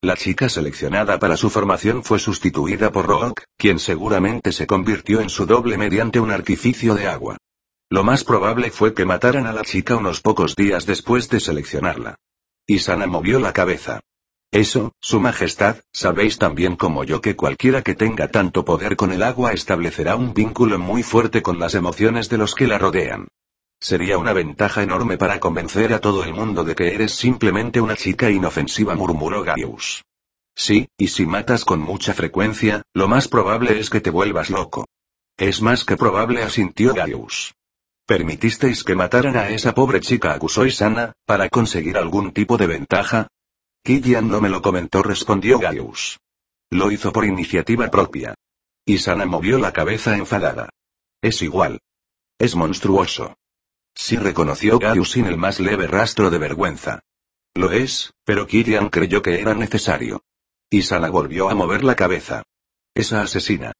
La 0.00 0.16
chica 0.16 0.48
seleccionada 0.48 1.18
para 1.18 1.36
su 1.36 1.50
formación 1.50 2.04
fue 2.04 2.20
sustituida 2.20 2.92
por 2.92 3.06
Rook, 3.06 3.42
quien 3.58 3.80
seguramente 3.80 4.52
se 4.52 4.66
convirtió 4.66 5.20
en 5.20 5.28
su 5.28 5.44
doble 5.44 5.76
mediante 5.76 6.20
un 6.20 6.30
artificio 6.30 6.94
de 6.94 7.08
agua. 7.08 7.36
Lo 7.88 8.02
más 8.02 8.24
probable 8.24 8.70
fue 8.72 8.94
que 8.94 9.04
mataran 9.04 9.46
a 9.46 9.52
la 9.52 9.62
chica 9.62 9.96
unos 9.96 10.20
pocos 10.20 10.56
días 10.56 10.86
después 10.86 11.28
de 11.28 11.38
seleccionarla. 11.38 12.16
Isana 12.66 13.06
movió 13.06 13.38
la 13.38 13.52
cabeza. 13.52 14.00
Eso, 14.50 14.92
Su 15.00 15.20
Majestad, 15.20 15.76
sabéis 15.92 16.38
también 16.38 16.74
como 16.74 17.04
yo 17.04 17.20
que 17.20 17.36
cualquiera 17.36 17.82
que 17.82 17.94
tenga 17.94 18.28
tanto 18.28 18.64
poder 18.64 18.96
con 18.96 19.12
el 19.12 19.22
agua 19.22 19.52
establecerá 19.52 20.16
un 20.16 20.34
vínculo 20.34 20.80
muy 20.80 21.04
fuerte 21.04 21.42
con 21.42 21.60
las 21.60 21.74
emociones 21.74 22.28
de 22.28 22.38
los 22.38 22.56
que 22.56 22.66
la 22.66 22.78
rodean. 22.78 23.28
Sería 23.78 24.18
una 24.18 24.32
ventaja 24.32 24.82
enorme 24.82 25.16
para 25.16 25.38
convencer 25.38 25.92
a 25.92 26.00
todo 26.00 26.24
el 26.24 26.34
mundo 26.34 26.64
de 26.64 26.74
que 26.74 26.92
eres 26.92 27.12
simplemente 27.12 27.80
una 27.80 27.94
chica 27.94 28.30
inofensiva, 28.30 28.96
murmuró 28.96 29.44
Gaius. 29.44 30.02
Sí, 30.56 30.88
y 30.98 31.08
si 31.08 31.24
matas 31.26 31.64
con 31.64 31.80
mucha 31.80 32.14
frecuencia, 32.14 32.82
lo 32.94 33.06
más 33.06 33.28
probable 33.28 33.78
es 33.78 33.90
que 33.90 34.00
te 34.00 34.10
vuelvas 34.10 34.50
loco. 34.50 34.86
Es 35.36 35.62
más 35.62 35.84
que 35.84 35.96
probable, 35.96 36.42
asintió 36.42 36.94
Gaius. 36.94 37.54
¿Permitisteis 38.06 38.84
que 38.84 38.94
mataran 38.94 39.36
a 39.36 39.50
esa 39.50 39.74
pobre 39.74 40.00
chica? 40.00 40.32
acusó 40.32 40.64
Isana, 40.64 41.14
para 41.24 41.48
conseguir 41.48 41.96
algún 41.96 42.32
tipo 42.32 42.56
de 42.56 42.68
ventaja. 42.68 43.26
Killian 43.82 44.28
no 44.28 44.40
me 44.40 44.48
lo 44.48 44.62
comentó, 44.62 45.02
respondió 45.02 45.58
Gaius. 45.58 46.20
Lo 46.70 46.92
hizo 46.92 47.12
por 47.12 47.24
iniciativa 47.24 47.88
propia. 47.88 48.36
Isana 48.84 49.26
movió 49.26 49.58
la 49.58 49.72
cabeza 49.72 50.16
enfadada. 50.16 50.70
Es 51.20 51.42
igual. 51.42 51.80
Es 52.38 52.54
monstruoso. 52.54 53.34
Sí 53.92 54.16
reconoció 54.16 54.78
Gaius 54.78 55.10
sin 55.10 55.26
el 55.26 55.36
más 55.36 55.58
leve 55.58 55.88
rastro 55.88 56.30
de 56.30 56.38
vergüenza. 56.38 57.00
Lo 57.54 57.72
es, 57.72 58.12
pero 58.24 58.46
Killian 58.46 58.88
creyó 58.88 59.20
que 59.20 59.40
era 59.40 59.54
necesario. 59.54 60.22
Isana 60.70 61.10
volvió 61.10 61.50
a 61.50 61.56
mover 61.56 61.82
la 61.82 61.96
cabeza. 61.96 62.44
Esa 62.94 63.22
asesina. 63.22 63.72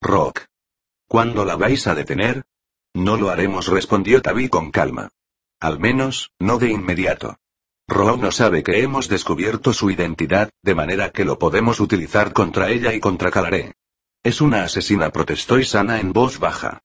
Rock. 0.00 0.44
¿Cuándo 1.08 1.44
la 1.44 1.56
vais 1.56 1.86
a 1.88 1.96
detener? 1.96 2.44
No 2.94 3.16
lo 3.16 3.30
haremos, 3.30 3.68
respondió 3.68 4.20
Tabi 4.20 4.48
con 4.48 4.70
calma. 4.70 5.08
Al 5.60 5.78
menos, 5.78 6.30
no 6.38 6.58
de 6.58 6.70
inmediato. 6.70 7.38
Ro 7.88 8.16
no 8.16 8.30
sabe 8.30 8.62
que 8.62 8.82
hemos 8.82 9.08
descubierto 9.08 9.72
su 9.72 9.90
identidad, 9.90 10.50
de 10.62 10.74
manera 10.74 11.10
que 11.10 11.24
lo 11.24 11.38
podemos 11.38 11.80
utilizar 11.80 12.32
contra 12.32 12.70
ella 12.70 12.92
y 12.92 13.00
contra 13.00 13.30
Calaré. 13.30 13.74
Es 14.22 14.40
una 14.40 14.64
asesina, 14.64 15.10
protestó 15.10 15.58
Isana 15.58 16.00
en 16.00 16.12
voz 16.12 16.38
baja. 16.38 16.80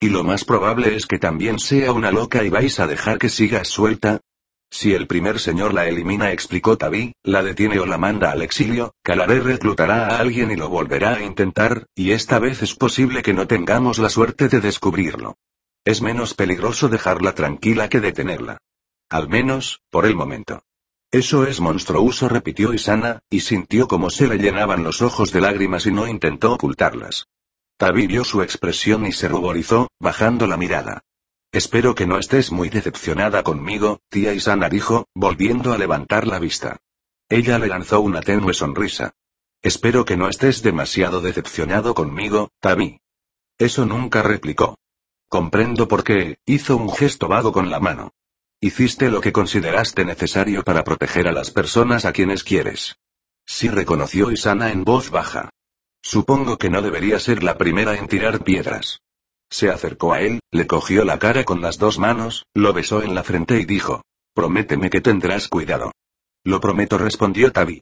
Y 0.00 0.08
lo 0.08 0.24
más 0.24 0.44
probable 0.44 0.96
es 0.96 1.06
que 1.06 1.18
también 1.18 1.60
sea 1.60 1.92
una 1.92 2.10
loca 2.10 2.42
y 2.42 2.48
vais 2.48 2.80
a 2.80 2.88
dejar 2.88 3.18
que 3.18 3.28
siga 3.28 3.64
suelta. 3.64 4.20
Si 4.68 4.94
el 4.94 5.06
primer 5.06 5.38
señor 5.38 5.74
la 5.74 5.86
elimina, 5.86 6.32
explicó 6.32 6.76
Tabi, 6.76 7.12
la 7.22 7.42
detiene 7.42 7.78
o 7.78 7.86
la 7.86 7.98
manda 7.98 8.32
al 8.32 8.42
exilio, 8.42 8.94
Calaré 9.02 9.40
reclutará 9.40 10.06
a 10.08 10.18
alguien 10.18 10.50
y 10.50 10.56
lo 10.56 10.68
volverá 10.68 11.14
a 11.14 11.22
intentar, 11.22 11.86
y 11.94 12.10
esta 12.10 12.40
vez 12.40 12.62
es 12.62 12.74
posible 12.74 13.22
que 13.22 13.32
no 13.32 13.46
tengamos 13.46 13.98
la 13.98 14.08
suerte 14.08 14.48
de 14.48 14.60
descubrirlo. 14.60 15.36
Es 15.84 16.00
menos 16.00 16.34
peligroso 16.34 16.88
dejarla 16.88 17.34
tranquila 17.34 17.88
que 17.88 18.00
detenerla. 18.00 18.58
Al 19.10 19.28
menos, 19.28 19.82
por 19.90 20.06
el 20.06 20.14
momento. 20.14 20.62
Eso 21.10 21.44
es 21.44 21.60
monstruoso, 21.60 22.28
repitió 22.28 22.72
Isana, 22.72 23.20
y 23.28 23.40
sintió 23.40 23.88
como 23.88 24.08
se 24.08 24.28
le 24.28 24.38
llenaban 24.38 24.84
los 24.84 25.02
ojos 25.02 25.32
de 25.32 25.40
lágrimas 25.40 25.84
y 25.86 25.92
no 25.92 26.06
intentó 26.06 26.52
ocultarlas. 26.52 27.26
Tabi 27.76 28.06
vio 28.06 28.24
su 28.24 28.42
expresión 28.42 29.06
y 29.06 29.12
se 29.12 29.28
ruborizó, 29.28 29.88
bajando 29.98 30.46
la 30.46 30.56
mirada. 30.56 31.02
Espero 31.50 31.94
que 31.94 32.06
no 32.06 32.16
estés 32.16 32.52
muy 32.52 32.70
decepcionada 32.70 33.42
conmigo, 33.42 34.00
tía 34.08 34.32
Isana 34.32 34.70
dijo, 34.70 35.08
volviendo 35.14 35.72
a 35.74 35.78
levantar 35.78 36.26
la 36.26 36.38
vista. 36.38 36.78
Ella 37.28 37.58
le 37.58 37.66
lanzó 37.66 38.00
una 38.00 38.20
tenue 38.20 38.54
sonrisa. 38.54 39.12
Espero 39.62 40.04
que 40.04 40.16
no 40.16 40.28
estés 40.28 40.62
demasiado 40.62 41.20
decepcionado 41.20 41.92
conmigo, 41.92 42.50
Tabi. 42.60 43.00
Eso 43.58 43.84
nunca 43.84 44.22
replicó. 44.22 44.78
Comprendo 45.32 45.88
por 45.88 46.04
qué, 46.04 46.36
hizo 46.44 46.76
un 46.76 46.92
gesto 46.92 47.26
vago 47.26 47.52
con 47.52 47.70
la 47.70 47.80
mano. 47.80 48.12
Hiciste 48.60 49.08
lo 49.08 49.22
que 49.22 49.32
consideraste 49.32 50.04
necesario 50.04 50.62
para 50.62 50.84
proteger 50.84 51.26
a 51.26 51.32
las 51.32 51.50
personas 51.50 52.04
a 52.04 52.12
quienes 52.12 52.44
quieres. 52.44 52.96
Sí 53.46 53.70
reconoció 53.70 54.30
Isana 54.30 54.72
en 54.72 54.84
voz 54.84 55.08
baja. 55.08 55.48
Supongo 56.02 56.58
que 56.58 56.68
no 56.68 56.82
debería 56.82 57.18
ser 57.18 57.42
la 57.42 57.56
primera 57.56 57.96
en 57.96 58.08
tirar 58.08 58.44
piedras. 58.44 59.00
Se 59.48 59.70
acercó 59.70 60.12
a 60.12 60.20
él, 60.20 60.40
le 60.50 60.66
cogió 60.66 61.02
la 61.02 61.18
cara 61.18 61.44
con 61.44 61.62
las 61.62 61.78
dos 61.78 61.98
manos, 61.98 62.44
lo 62.52 62.74
besó 62.74 63.02
en 63.02 63.14
la 63.14 63.24
frente 63.24 63.58
y 63.58 63.64
dijo. 63.64 64.02
Prométeme 64.34 64.90
que 64.90 65.00
tendrás 65.00 65.48
cuidado. 65.48 65.92
Lo 66.44 66.60
prometo, 66.60 66.98
respondió 66.98 67.52
Tabi. 67.52 67.80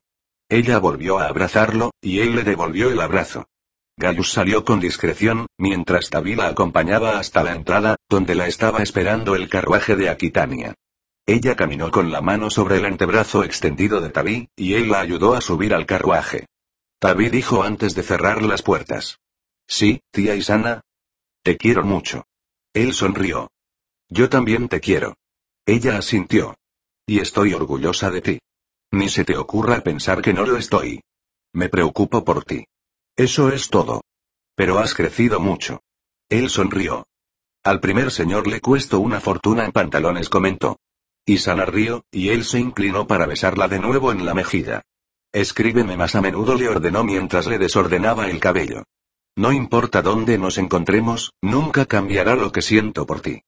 Ella 0.48 0.78
volvió 0.78 1.18
a 1.18 1.26
abrazarlo, 1.26 1.90
y 2.00 2.20
él 2.20 2.36
le 2.36 2.44
devolvió 2.44 2.92
el 2.92 3.00
abrazo. 3.00 3.48
Gaius 4.00 4.32
salió 4.32 4.64
con 4.64 4.80
discreción, 4.80 5.46
mientras 5.58 6.08
Tavi 6.08 6.34
la 6.34 6.48
acompañaba 6.48 7.18
hasta 7.18 7.44
la 7.44 7.52
entrada, 7.52 7.96
donde 8.08 8.34
la 8.34 8.46
estaba 8.46 8.82
esperando 8.82 9.36
el 9.36 9.50
carruaje 9.50 9.94
de 9.94 10.08
Aquitania. 10.08 10.74
Ella 11.26 11.54
caminó 11.54 11.90
con 11.90 12.10
la 12.10 12.22
mano 12.22 12.48
sobre 12.48 12.78
el 12.78 12.86
antebrazo 12.86 13.44
extendido 13.44 14.00
de 14.00 14.08
Tavi, 14.08 14.48
y 14.56 14.72
él 14.72 14.88
la 14.88 15.00
ayudó 15.00 15.34
a 15.34 15.42
subir 15.42 15.74
al 15.74 15.84
carruaje. 15.84 16.46
Tavi 16.98 17.28
dijo 17.28 17.62
antes 17.62 17.94
de 17.94 18.02
cerrar 18.02 18.40
las 18.40 18.62
puertas. 18.62 19.18
Sí, 19.68 20.00
tía 20.10 20.34
Isana. 20.34 20.80
Te 21.42 21.58
quiero 21.58 21.84
mucho. 21.84 22.24
Él 22.72 22.94
sonrió. 22.94 23.50
Yo 24.08 24.30
también 24.30 24.70
te 24.70 24.80
quiero. 24.80 25.18
Ella 25.66 25.98
asintió. 25.98 26.56
Y 27.06 27.18
estoy 27.20 27.52
orgullosa 27.52 28.10
de 28.10 28.22
ti. 28.22 28.38
Ni 28.92 29.10
se 29.10 29.26
te 29.26 29.36
ocurra 29.36 29.82
pensar 29.82 30.22
que 30.22 30.32
no 30.32 30.46
lo 30.46 30.56
estoy. 30.56 31.02
Me 31.52 31.68
preocupo 31.68 32.24
por 32.24 32.46
ti. 32.46 32.64
Eso 33.16 33.51
es 33.51 33.68
todo. 33.68 34.03
Pero 34.55 34.79
has 34.79 34.94
crecido 34.94 35.40
mucho. 35.40 35.83
Él 36.29 36.51
sonrió. 36.51 37.07
Al 37.62 37.81
primer 37.81 38.11
señor 38.11 38.46
le 38.46 38.61
cuesto 38.61 39.01
una 39.01 39.20
fortuna 39.20 39.64
en 39.64 39.73
pantalones, 39.73 40.29
comentó. 40.29 40.79
Y 41.27 41.38
Sana 41.38 41.66
rió, 41.66 42.05
y 42.11 42.31
él 42.31 42.44
se 42.44 42.59
inclinó 42.59 43.07
para 43.07 43.27
besarla 43.27 43.68
de 43.68 43.79
nuevo 43.79 44.12
en 44.12 44.25
la 44.25 44.35
mejilla. 44.35 44.83
Escríbeme 45.33 45.96
más 45.96 46.14
a 46.14 46.20
menudo, 46.20 46.55
le 46.55 46.68
ordenó 46.68 47.05
mientras 47.05 47.46
le 47.46 47.59
desordenaba 47.59 48.29
el 48.29 48.40
cabello. 48.40 48.85
No 49.37 49.53
importa 49.53 50.03
dónde 50.03 50.38
nos 50.38 50.59
encontremos, 50.59 51.33
nunca 51.40 51.87
cambiará 51.87 52.35
lo 52.35 52.51
que 52.51 52.62
siento 52.62 53.07
por 53.07 53.20
ti. 53.20 53.42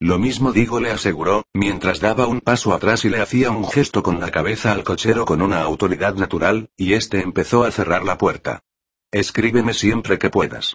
Lo 0.00 0.18
mismo 0.18 0.52
digo, 0.52 0.80
le 0.80 0.90
aseguró, 0.90 1.44
mientras 1.52 2.00
daba 2.00 2.26
un 2.26 2.40
paso 2.40 2.72
atrás 2.72 3.04
y 3.04 3.08
le 3.08 3.20
hacía 3.20 3.50
un 3.50 3.68
gesto 3.68 4.02
con 4.02 4.20
la 4.20 4.30
cabeza 4.30 4.72
al 4.72 4.84
cochero 4.84 5.24
con 5.24 5.42
una 5.42 5.62
autoridad 5.62 6.14
natural, 6.14 6.70
y 6.76 6.94
este 6.94 7.20
empezó 7.20 7.64
a 7.64 7.70
cerrar 7.70 8.04
la 8.04 8.16
puerta. 8.16 8.62
Escríbeme 9.10 9.72
siempre 9.72 10.18
que 10.18 10.28
puedas. 10.28 10.74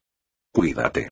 Cuídate. 0.51 1.09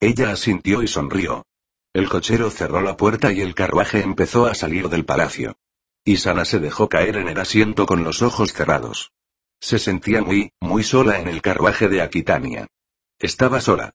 Ella 0.00 0.30
asintió 0.30 0.82
y 0.82 0.88
sonrió. 0.88 1.44
El 1.92 2.08
cochero 2.08 2.50
cerró 2.50 2.80
la 2.80 2.96
puerta 2.96 3.32
y 3.32 3.42
el 3.42 3.54
carruaje 3.54 4.00
empezó 4.00 4.46
a 4.46 4.54
salir 4.54 4.88
del 4.88 5.04
palacio. 5.04 5.56
Isana 6.06 6.46
se 6.46 6.60
dejó 6.60 6.88
caer 6.88 7.16
en 7.16 7.28
el 7.28 7.38
asiento 7.38 7.84
con 7.84 8.02
los 8.02 8.22
ojos 8.22 8.54
cerrados. 8.54 9.12
Se 9.60 9.78
sentía 9.78 10.22
muy, 10.22 10.52
muy 10.58 10.82
sola 10.82 11.20
en 11.20 11.28
el 11.28 11.42
carruaje 11.42 11.88
de 11.88 12.00
Aquitania. 12.00 12.66
Estaba 13.18 13.60
sola. 13.60 13.92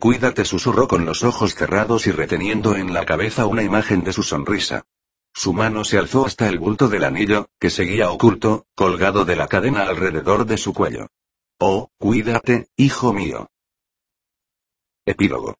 Cuídate, 0.00 0.44
susurró 0.44 0.88
con 0.88 1.04
los 1.04 1.22
ojos 1.22 1.54
cerrados 1.54 2.08
y 2.08 2.10
reteniendo 2.10 2.74
en 2.74 2.92
la 2.92 3.06
cabeza 3.06 3.46
una 3.46 3.62
imagen 3.62 4.02
de 4.02 4.12
su 4.12 4.24
sonrisa. 4.24 4.86
Su 5.32 5.52
mano 5.52 5.84
se 5.84 5.98
alzó 5.98 6.26
hasta 6.26 6.48
el 6.48 6.58
bulto 6.58 6.88
del 6.88 7.04
anillo, 7.04 7.48
que 7.60 7.70
seguía 7.70 8.10
oculto, 8.10 8.66
colgado 8.74 9.24
de 9.24 9.36
la 9.36 9.46
cadena 9.46 9.84
alrededor 9.84 10.46
de 10.46 10.58
su 10.58 10.74
cuello. 10.74 11.06
Oh, 11.60 11.90
cuídate, 11.98 12.68
hijo 12.76 13.12
mío. 13.12 13.48
Epílogo. 15.04 15.56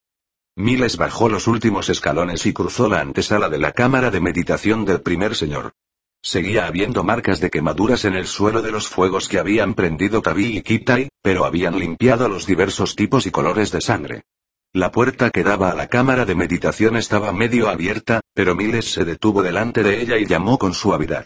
Miles 0.55 0.95
bajó 0.95 1.27
los 1.27 1.45
últimos 1.47 1.89
escalones 1.89 2.45
y 2.45 2.53
cruzó 2.53 2.87
la 2.87 3.01
antesala 3.01 3.49
de 3.49 3.57
la 3.57 3.73
cámara 3.73 4.09
de 4.09 4.21
meditación 4.21 4.85
del 4.85 5.01
primer 5.01 5.35
señor. 5.35 5.73
Seguía 6.21 6.67
habiendo 6.67 7.03
marcas 7.03 7.41
de 7.41 7.49
quemaduras 7.49 8.05
en 8.05 8.15
el 8.15 8.27
suelo 8.27 8.61
de 8.61 8.71
los 8.71 8.87
fuegos 8.87 9.27
que 9.27 9.39
habían 9.39 9.73
prendido 9.73 10.21
Tabi 10.21 10.57
y 10.57 10.61
Kitai, 10.61 11.09
pero 11.21 11.43
habían 11.43 11.77
limpiado 11.77 12.29
los 12.29 12.45
diversos 12.45 12.95
tipos 12.95 13.25
y 13.25 13.31
colores 13.31 13.71
de 13.71 13.81
sangre. 13.81 14.23
La 14.71 14.91
puerta 14.91 15.31
que 15.31 15.43
daba 15.43 15.71
a 15.71 15.75
la 15.75 15.87
cámara 15.87 16.23
de 16.23 16.35
meditación 16.35 16.95
estaba 16.95 17.33
medio 17.33 17.67
abierta, 17.67 18.21
pero 18.33 18.55
Miles 18.55 18.89
se 18.89 19.03
detuvo 19.03 19.43
delante 19.43 19.83
de 19.83 20.01
ella 20.01 20.17
y 20.17 20.25
llamó 20.25 20.59
con 20.59 20.73
suavidad. 20.73 21.25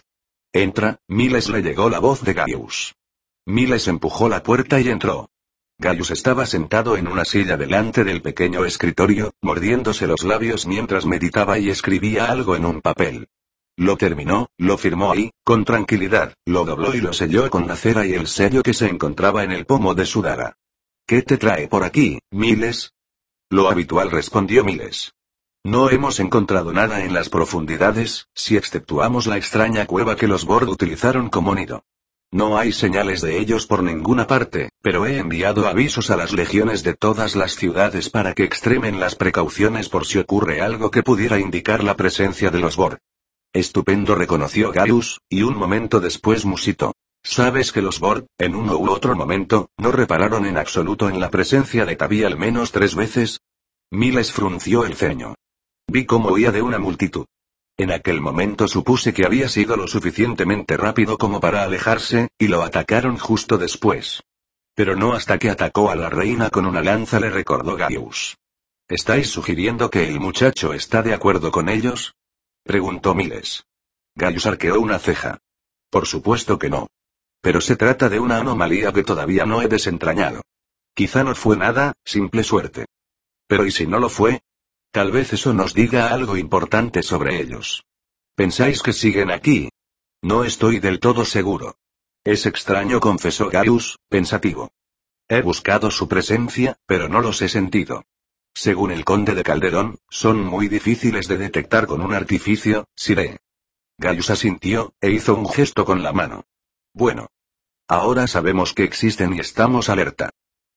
Entra, 0.52 0.98
Miles 1.06 1.48
le 1.48 1.62
llegó 1.62 1.90
la 1.90 2.00
voz 2.00 2.22
de 2.22 2.34
Gaius. 2.34 2.94
Miles 3.46 3.88
empujó 3.88 4.30
la 4.30 4.42
puerta 4.42 4.80
y 4.80 4.88
entró. 4.88 5.28
Gaius 5.78 6.10
estaba 6.10 6.46
sentado 6.46 6.96
en 6.96 7.08
una 7.08 7.26
silla 7.26 7.58
delante 7.58 8.02
del 8.02 8.22
pequeño 8.22 8.64
escritorio, 8.64 9.34
mordiéndose 9.42 10.06
los 10.06 10.24
labios 10.24 10.66
mientras 10.66 11.04
meditaba 11.04 11.58
y 11.58 11.68
escribía 11.68 12.30
algo 12.30 12.56
en 12.56 12.64
un 12.64 12.80
papel. 12.80 13.28
Lo 13.76 13.98
terminó, 13.98 14.48
lo 14.56 14.78
firmó 14.78 15.12
ahí, 15.12 15.30
con 15.44 15.64
tranquilidad, 15.64 16.32
lo 16.46 16.64
dobló 16.64 16.94
y 16.94 17.00
lo 17.00 17.12
selló 17.12 17.50
con 17.50 17.66
la 17.66 17.76
cera 17.76 18.06
y 18.06 18.14
el 18.14 18.28
sello 18.28 18.62
que 18.62 18.72
se 18.72 18.86
encontraba 18.86 19.44
en 19.44 19.52
el 19.52 19.66
pomo 19.66 19.94
de 19.94 20.06
su 20.06 20.22
daga. 20.22 20.56
¿Qué 21.06 21.20
te 21.20 21.36
trae 21.36 21.68
por 21.68 21.84
aquí, 21.84 22.20
Miles? 22.30 22.94
Lo 23.50 23.68
habitual 23.68 24.10
respondió 24.10 24.64
Miles. 24.64 25.12
No 25.64 25.90
hemos 25.90 26.18
encontrado 26.18 26.72
nada 26.72 27.04
en 27.04 27.12
las 27.12 27.28
profundidades, 27.28 28.26
si 28.34 28.56
exceptuamos 28.56 29.26
la 29.26 29.36
extraña 29.36 29.86
cueva 29.86 30.16
que 30.16 30.28
los 30.28 30.46
Bord 30.46 30.68
utilizaron 30.68 31.28
como 31.28 31.54
nido. 31.54 31.84
No 32.34 32.58
hay 32.58 32.72
señales 32.72 33.20
de 33.20 33.38
ellos 33.38 33.68
por 33.68 33.84
ninguna 33.84 34.26
parte, 34.26 34.70
pero 34.82 35.06
he 35.06 35.18
enviado 35.18 35.68
avisos 35.68 36.10
a 36.10 36.16
las 36.16 36.32
legiones 36.32 36.82
de 36.82 36.94
todas 36.94 37.36
las 37.36 37.54
ciudades 37.54 38.10
para 38.10 38.34
que 38.34 38.42
extremen 38.42 38.98
las 38.98 39.14
precauciones 39.14 39.88
por 39.88 40.04
si 40.04 40.18
ocurre 40.18 40.60
algo 40.60 40.90
que 40.90 41.04
pudiera 41.04 41.38
indicar 41.38 41.84
la 41.84 41.94
presencia 41.94 42.50
de 42.50 42.58
los 42.58 42.74
Bor. 42.74 42.98
Estupendo 43.52 44.16
reconoció 44.16 44.72
Gaius, 44.72 45.20
y 45.28 45.42
un 45.42 45.56
momento 45.56 46.00
después 46.00 46.44
musitó. 46.44 46.92
Sabes 47.22 47.70
que 47.70 47.82
los 47.82 48.00
Bor, 48.00 48.26
en 48.36 48.56
uno 48.56 48.78
u 48.78 48.90
otro 48.90 49.14
momento, 49.14 49.68
no 49.78 49.92
repararon 49.92 50.44
en 50.44 50.58
absoluto 50.58 51.08
en 51.08 51.20
la 51.20 51.30
presencia 51.30 51.86
de 51.86 51.94
Tabi 51.94 52.24
al 52.24 52.36
menos 52.36 52.72
tres 52.72 52.96
veces. 52.96 53.42
Miles 53.92 54.32
frunció 54.32 54.84
el 54.84 54.96
ceño. 54.96 55.36
Vi 55.86 56.04
cómo 56.04 56.30
huía 56.30 56.50
de 56.50 56.62
una 56.62 56.80
multitud. 56.80 57.26
En 57.76 57.90
aquel 57.90 58.20
momento 58.20 58.68
supuse 58.68 59.12
que 59.12 59.26
había 59.26 59.48
sido 59.48 59.76
lo 59.76 59.88
suficientemente 59.88 60.76
rápido 60.76 61.18
como 61.18 61.40
para 61.40 61.64
alejarse, 61.64 62.28
y 62.38 62.46
lo 62.46 62.62
atacaron 62.62 63.18
justo 63.18 63.58
después. 63.58 64.22
Pero 64.74 64.94
no 64.94 65.12
hasta 65.12 65.38
que 65.38 65.50
atacó 65.50 65.90
a 65.90 65.96
la 65.96 66.08
reina 66.08 66.50
con 66.50 66.66
una 66.66 66.82
lanza 66.82 67.18
le 67.18 67.30
recordó 67.30 67.76
Gaius. 67.76 68.36
¿Estáis 68.86 69.28
sugiriendo 69.28 69.90
que 69.90 70.08
el 70.08 70.20
muchacho 70.20 70.72
está 70.72 71.02
de 71.02 71.14
acuerdo 71.14 71.50
con 71.50 71.68
ellos? 71.68 72.14
Preguntó 72.62 73.14
Miles. 73.14 73.64
Gaius 74.14 74.46
arqueó 74.46 74.80
una 74.80 75.00
ceja. 75.00 75.38
Por 75.90 76.06
supuesto 76.06 76.58
que 76.58 76.70
no. 76.70 76.86
Pero 77.40 77.60
se 77.60 77.74
trata 77.74 78.08
de 78.08 78.20
una 78.20 78.38
anomalía 78.38 78.92
que 78.92 79.02
todavía 79.02 79.46
no 79.46 79.62
he 79.62 79.68
desentrañado. 79.68 80.42
Quizá 80.94 81.24
no 81.24 81.34
fue 81.34 81.56
nada, 81.56 81.94
simple 82.04 82.44
suerte. 82.44 82.86
Pero 83.48 83.66
¿y 83.66 83.72
si 83.72 83.86
no 83.86 83.98
lo 83.98 84.08
fue? 84.08 84.42
Tal 84.94 85.10
vez 85.10 85.32
eso 85.32 85.52
nos 85.52 85.74
diga 85.74 86.14
algo 86.14 86.36
importante 86.36 87.02
sobre 87.02 87.40
ellos. 87.40 87.84
¿Pensáis 88.36 88.80
que 88.80 88.92
siguen 88.92 89.32
aquí? 89.32 89.68
No 90.22 90.44
estoy 90.44 90.78
del 90.78 91.00
todo 91.00 91.24
seguro. 91.24 91.78
Es 92.22 92.46
extraño, 92.46 93.00
confesó 93.00 93.50
Gaius, 93.50 93.98
pensativo. 94.08 94.70
He 95.28 95.42
buscado 95.42 95.90
su 95.90 96.06
presencia, 96.06 96.76
pero 96.86 97.08
no 97.08 97.22
los 97.22 97.42
he 97.42 97.48
sentido. 97.48 98.04
Según 98.54 98.92
el 98.92 99.04
conde 99.04 99.34
de 99.34 99.42
Calderón, 99.42 99.98
son 100.08 100.38
muy 100.44 100.68
difíciles 100.68 101.26
de 101.26 101.38
detectar 101.38 101.88
con 101.88 102.00
un 102.00 102.14
artificio, 102.14 102.86
Sire. 102.94 103.38
Gaius 103.98 104.30
asintió, 104.30 104.94
e 105.00 105.10
hizo 105.10 105.34
un 105.34 105.48
gesto 105.48 105.84
con 105.84 106.04
la 106.04 106.12
mano. 106.12 106.44
Bueno. 106.92 107.32
Ahora 107.88 108.28
sabemos 108.28 108.72
que 108.74 108.84
existen 108.84 109.34
y 109.34 109.40
estamos 109.40 109.88
alerta. 109.88 110.30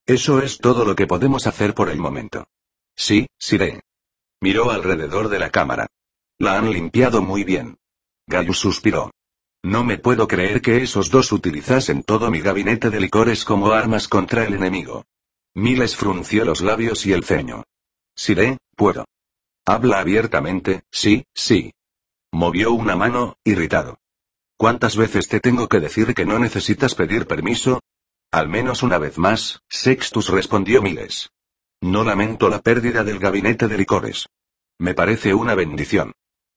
Eso 0.06 0.42
es 0.42 0.58
todo 0.58 0.84
lo 0.84 0.96
que 0.96 1.06
podemos 1.06 1.46
hacer 1.46 1.72
por 1.72 1.88
el 1.88 1.98
momento. 2.00 2.48
Sí, 2.96 3.28
Sire. 3.38 3.84
Miró 4.40 4.70
alrededor 4.70 5.28
de 5.28 5.38
la 5.38 5.50
cámara. 5.50 5.88
La 6.38 6.58
han 6.58 6.70
limpiado 6.70 7.22
muy 7.22 7.44
bien. 7.44 7.78
Gaius 8.26 8.58
suspiró. 8.58 9.10
No 9.62 9.82
me 9.82 9.98
puedo 9.98 10.28
creer 10.28 10.62
que 10.62 10.82
esos 10.82 11.10
dos 11.10 11.32
utilizasen 11.32 12.04
todo 12.04 12.30
mi 12.30 12.40
gabinete 12.40 12.90
de 12.90 13.00
licores 13.00 13.44
como 13.44 13.72
armas 13.72 14.06
contra 14.06 14.44
el 14.44 14.54
enemigo. 14.54 15.04
Miles 15.54 15.96
frunció 15.96 16.44
los 16.44 16.60
labios 16.60 17.04
y 17.06 17.12
el 17.12 17.24
ceño. 17.24 17.64
Siré, 18.14 18.58
puedo. 18.76 19.06
Habla 19.66 19.98
abiertamente, 19.98 20.84
sí, 20.92 21.24
sí. 21.34 21.72
Movió 22.30 22.72
una 22.72 22.94
mano, 22.94 23.36
irritado. 23.42 23.98
¿Cuántas 24.56 24.96
veces 24.96 25.28
te 25.28 25.40
tengo 25.40 25.68
que 25.68 25.80
decir 25.80 26.14
que 26.14 26.24
no 26.24 26.38
necesitas 26.38 26.94
pedir 26.94 27.26
permiso? 27.26 27.80
Al 28.30 28.48
menos 28.48 28.82
una 28.82 28.98
vez 28.98 29.18
más, 29.18 29.62
Sextus 29.68 30.28
respondió 30.28 30.82
Miles. 30.82 31.30
No 31.80 32.02
lamento 32.02 32.48
la 32.48 32.60
pérdida 32.60 33.04
del 33.04 33.18
gabinete 33.18 33.68
de 33.68 33.78
licores. 33.78 34.28
Me 34.78 34.94
parece 34.94 35.32
una 35.34 35.54
bendición. 35.54 36.12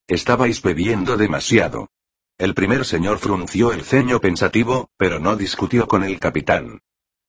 Estabais 0.08 0.62
bebiendo 0.62 1.16
demasiado. 1.16 1.90
El 2.38 2.56
primer 2.56 2.86
señor 2.86 3.20
frunció 3.20 3.72
el 3.72 3.84
ceño 3.84 4.20
pensativo, 4.20 4.90
pero 4.98 5.20
no 5.20 5.36
discutió 5.36 5.88
con 5.88 6.04
el 6.04 6.20
capitán. 6.20 6.80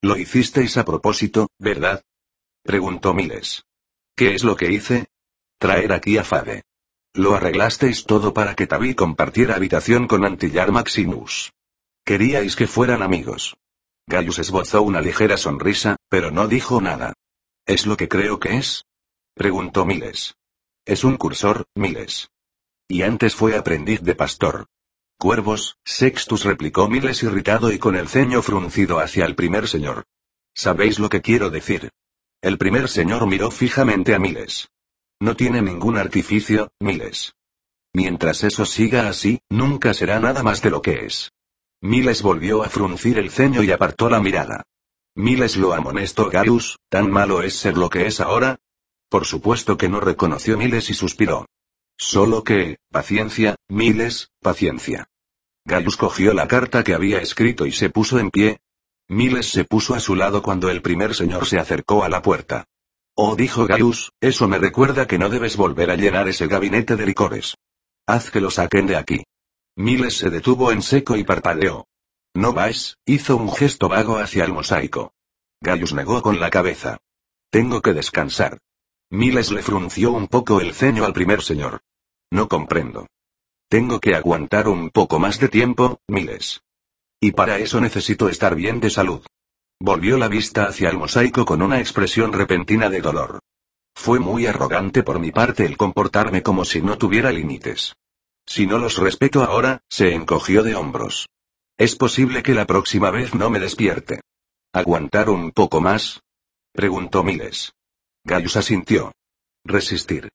Lo 0.00 0.16
hicisteis 0.16 0.78
a 0.78 0.85
propósito, 0.85 1.48
¿verdad? 1.59 2.02
Preguntó 2.62 3.12
Miles. 3.12 3.64
¿Qué 4.16 4.35
es 4.35 4.42
lo 4.42 4.57
que 4.57 4.72
hice? 4.72 5.07
Traer 5.59 5.92
aquí 5.92 6.16
a 6.16 6.24
Fade. 6.24 6.62
Lo 7.14 7.35
arreglasteis 7.35 8.05
todo 8.07 8.33
para 8.33 8.55
que 8.55 8.66
Tabi 8.66 8.94
compartiera 8.94 9.55
habitación 9.57 10.09
con 10.09 10.24
Antillar 10.24 10.72
Maximus. 10.72 11.52
Queríais 12.05 12.57
que 12.57 12.66
fueran 12.66 13.02
amigos. 13.02 13.55
Gaius 14.07 14.38
esbozó 14.38 14.83
una 14.83 15.02
ligera 15.02 15.37
sonrisa, 15.37 15.96
pero 16.09 16.31
no 16.31 16.48
dijo 16.48 16.81
nada. 16.81 17.12
¿Es 17.66 17.87
lo 17.87 17.96
que 17.96 18.09
creo 18.09 18.40
que 18.40 18.57
es? 18.57 18.87
Preguntó 19.35 19.85
Miles. 19.85 20.35
Es 20.85 21.05
un 21.05 21.16
cursor, 21.16 21.66
Miles. 21.77 22.31
Y 22.88 23.03
antes 23.03 23.37
fue 23.37 23.57
aprendiz 23.57 24.01
de 24.03 24.16
pastor. 24.16 24.66
Cuervos, 25.16 25.79
Sextus 25.85 26.44
replicó 26.44 26.88
Miles 26.88 27.22
irritado 27.22 27.70
y 27.70 27.79
con 27.79 27.94
el 27.94 28.09
ceño 28.09 28.42
fruncido 28.42 28.98
hacia 28.98 29.25
el 29.25 29.37
primer 29.37 29.68
señor. 29.68 30.05
¿Sabéis 30.55 30.98
lo 30.98 31.09
que 31.09 31.22
quiero 31.22 31.51
decir? 31.51 31.90
El 32.40 32.59
primer 32.59 32.88
señor 32.88 33.29
miró 33.29 33.53
fijamente 33.53 34.14
a 34.14 34.18
Miles. 34.18 34.68
No 35.20 35.37
tiene 35.37 35.62
ningún 35.62 35.96
artificio, 35.96 36.72
Miles. 36.81 37.37
Mientras 37.94 38.42
eso 38.42 38.66
siga 38.66 39.09
así, 39.09 39.40
nunca 39.48 39.94
será 39.94 40.18
nada 40.18 40.42
más 40.42 40.62
de 40.62 40.70
lo 40.70 40.83
que 40.83 41.07
es. 41.07 41.31
Miles 41.81 42.22
volvió 42.22 42.64
a 42.64 42.68
fruncir 42.68 43.18
el 43.18 43.31
ceño 43.31 43.62
y 43.62 43.70
apartó 43.70 44.11
la 44.11 44.20
mirada. 44.20 44.64
Miles 45.14 45.59
lo 45.59 45.75
amonestó 45.75 46.31
Gaius, 46.31 46.79
¿tan 46.88 47.11
malo 47.11 47.42
es 47.42 47.55
ser 47.55 47.77
lo 47.77 47.90
que 47.90 48.07
es 48.07 48.20
ahora? 48.20 48.61
Por 49.11 49.27
supuesto 49.27 49.77
que 49.77 49.90
no 49.90 50.01
reconoció 50.01 50.57
Miles 50.57 50.88
y 50.88 50.94
suspiró. 50.94 51.46
Solo 51.98 52.42
que, 52.42 52.79
paciencia, 52.90 53.57
Miles, 53.68 54.31
paciencia. 54.40 55.09
Gaius 55.66 55.98
cogió 55.98 56.33
la 56.33 56.48
carta 56.48 56.83
que 56.83 56.94
había 56.94 57.20
escrito 57.20 57.66
y 57.66 57.72
se 57.72 57.90
puso 57.90 58.18
en 58.18 58.31
pie. 58.31 58.61
Miles 59.07 59.51
se 59.51 59.64
puso 59.64 59.94
a 59.94 60.01
su 60.01 60.14
lado 60.14 60.42
cuando 60.42 60.70
el 60.70 60.81
primer 60.81 61.14
señor 61.14 61.46
se 61.46 61.59
acercó 61.59 62.05
a 62.05 62.09
la 62.09 62.22
puerta. 62.22 62.64
Oh, 63.14 63.37
dijo 63.37 63.66
Gaius, 63.66 64.12
eso 64.18 64.48
me 64.48 64.59
recuerda 64.59 65.07
que 65.07 65.18
no 65.18 65.29
debes 65.29 65.59
volver 65.59 65.90
a 65.90 65.96
llenar 65.96 66.27
ese 66.27 66.46
gabinete 66.46 66.96
de 66.96 67.05
licores. 67.05 67.55
Haz 68.07 68.31
que 68.31 68.40
lo 68.40 68.51
saquen 68.51 68.87
de 68.87 68.96
aquí. 68.96 69.25
Miles 69.77 70.16
se 70.16 70.31
detuvo 70.31 70.72
en 70.72 70.81
seco 70.81 71.16
y 71.16 71.25
parpadeó. 71.25 71.87
No 72.35 72.53
vais, 72.53 72.97
hizo 73.05 73.37
un 73.37 73.53
gesto 73.53 73.88
vago 73.88 74.16
hacia 74.16 74.45
el 74.45 74.53
mosaico. 74.53 75.12
Gaius 75.61 75.92
negó 75.92 76.23
con 76.23 76.40
la 76.40 76.51
cabeza. 76.51 76.99
Tengo 77.51 77.83
que 77.83 77.92
descansar. 77.92 78.59
Miles 79.11 79.53
le 79.53 79.62
frunció 79.62 80.12
un 80.12 80.29
poco 80.29 80.61
el 80.61 80.73
ceño 80.73 81.05
al 81.05 81.12
primer 81.12 81.42
señor. 81.42 81.83
No 82.31 82.49
comprendo. 82.49 83.07
Tengo 83.68 84.01
que 84.01 84.14
aguantar 84.14 84.68
un 84.68 84.90
poco 84.90 85.18
más 85.18 85.38
de 85.38 85.49
tiempo, 85.49 86.01
Miles. 86.09 86.62
Y 87.21 87.33
para 87.33 87.59
eso 87.59 87.81
necesito 87.81 88.29
estar 88.29 88.55
bien 88.55 88.81
de 88.81 88.88
salud. 88.88 89.25
Volvió 89.79 90.16
la 90.16 90.29
vista 90.29 90.64
hacia 90.64 90.88
el 90.88 90.97
mosaico 90.97 91.45
con 91.45 91.61
una 91.61 91.81
expresión 91.81 92.33
repentina 92.33 92.88
de 92.88 93.03
dolor. 93.03 93.40
Fue 93.95 94.18
muy 94.18 94.47
arrogante 94.47 95.03
por 95.03 95.18
mi 95.18 95.31
parte 95.31 95.66
el 95.66 95.77
comportarme 95.77 96.42
como 96.42 96.64
si 96.64 96.81
no 96.81 96.97
tuviera 96.97 97.31
límites. 97.31 97.95
Si 98.47 98.66
no 98.66 98.79
los 98.79 98.97
respeto 98.97 99.42
ahora, 99.42 99.83
se 99.88 100.14
encogió 100.14 100.62
de 100.62 100.75
hombros. 100.75 101.29
Es 101.78 101.96
posible 101.96 102.42
que 102.42 102.54
la 102.54 102.66
próxima 102.66 103.11
vez 103.11 103.35
no 103.35 103.50
me 103.50 103.58
despierte. 103.58 104.20
¿Aguantar 104.72 105.30
un 105.30 105.50
poco 105.50 105.80
más? 105.80 106.20
Preguntó 106.72 107.22
Miles. 107.22 107.72
Gaius 108.24 108.56
asintió. 108.56 109.12
Resistir. 109.64 110.30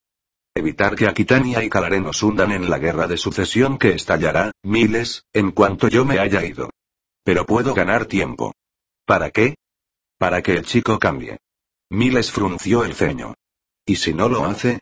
Evitar 0.55 0.95
que 0.95 1.07
Aquitania 1.07 1.63
y 1.63 1.69
Calaré 1.69 2.01
nos 2.01 2.21
hundan 2.23 2.51
en 2.51 2.69
la 2.69 2.79
guerra 2.79 3.07
de 3.07 3.17
sucesión 3.17 3.77
que 3.77 3.91
estallará, 3.91 4.51
miles, 4.63 5.23
en 5.31 5.51
cuanto 5.51 5.87
yo 5.87 6.03
me 6.03 6.19
haya 6.19 6.43
ido. 6.43 6.71
Pero 7.23 7.45
puedo 7.45 7.73
ganar 7.73 8.05
tiempo. 8.05 8.53
¿Para 9.05 9.29
qué? 9.29 9.55
Para 10.17 10.41
que 10.41 10.53
el 10.53 10.65
chico 10.65 10.97
cambie. 10.97 11.37
Miles 11.89 12.31
frunció 12.31 12.83
el 12.83 12.95
ceño. 12.95 13.35
¿Y 13.85 13.97
si 13.97 14.13
no 14.13 14.29
lo 14.29 14.45
hace? 14.45 14.81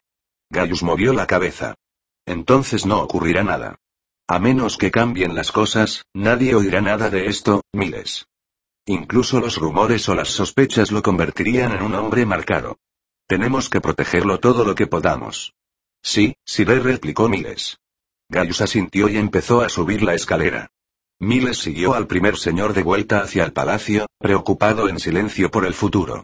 Gaius 0.50 0.82
movió 0.82 1.12
la 1.12 1.28
cabeza. 1.28 1.76
Entonces 2.26 2.86
no 2.86 3.02
ocurrirá 3.02 3.44
nada. 3.44 3.76
A 4.28 4.40
menos 4.40 4.78
que 4.78 4.90
cambien 4.90 5.36
las 5.36 5.52
cosas, 5.52 6.06
nadie 6.14 6.56
oirá 6.56 6.82
nada 6.82 7.12
de 7.12 7.28
esto, 7.28 7.62
Miles. 7.72 8.26
Incluso 8.88 9.40
los 9.40 9.58
rumores 9.58 10.10
o 10.10 10.16
las 10.16 10.30
sospechas 10.30 10.92
lo 10.92 11.04
convertirían 11.04 11.74
en 11.74 11.84
un 11.84 11.94
hombre 11.94 12.26
marcado. 12.26 12.80
Tenemos 13.28 13.70
que 13.70 13.82
protegerlo 13.82 14.40
todo 14.40 14.66
lo 14.66 14.74
que 14.74 14.88
podamos. 14.88 15.54
Sí, 16.02 16.36
Sire 16.44 16.80
replicó 16.80 17.30
Miles. 17.30 17.78
Gaius 18.28 18.62
asintió 18.62 19.10
y 19.10 19.18
empezó 19.18 19.62
a 19.62 19.70
subir 19.70 20.02
la 20.02 20.16
escalera. 20.16 20.72
Miles 21.20 21.60
siguió 21.60 21.94
al 21.94 22.08
primer 22.08 22.38
señor 22.38 22.74
de 22.74 22.82
vuelta 22.82 23.20
hacia 23.20 23.44
el 23.44 23.54
palacio, 23.54 24.08
preocupado 24.18 24.90
en 24.90 25.00
silencio 25.00 25.52
por 25.52 25.68
el 25.68 25.76
futuro. 25.76 26.24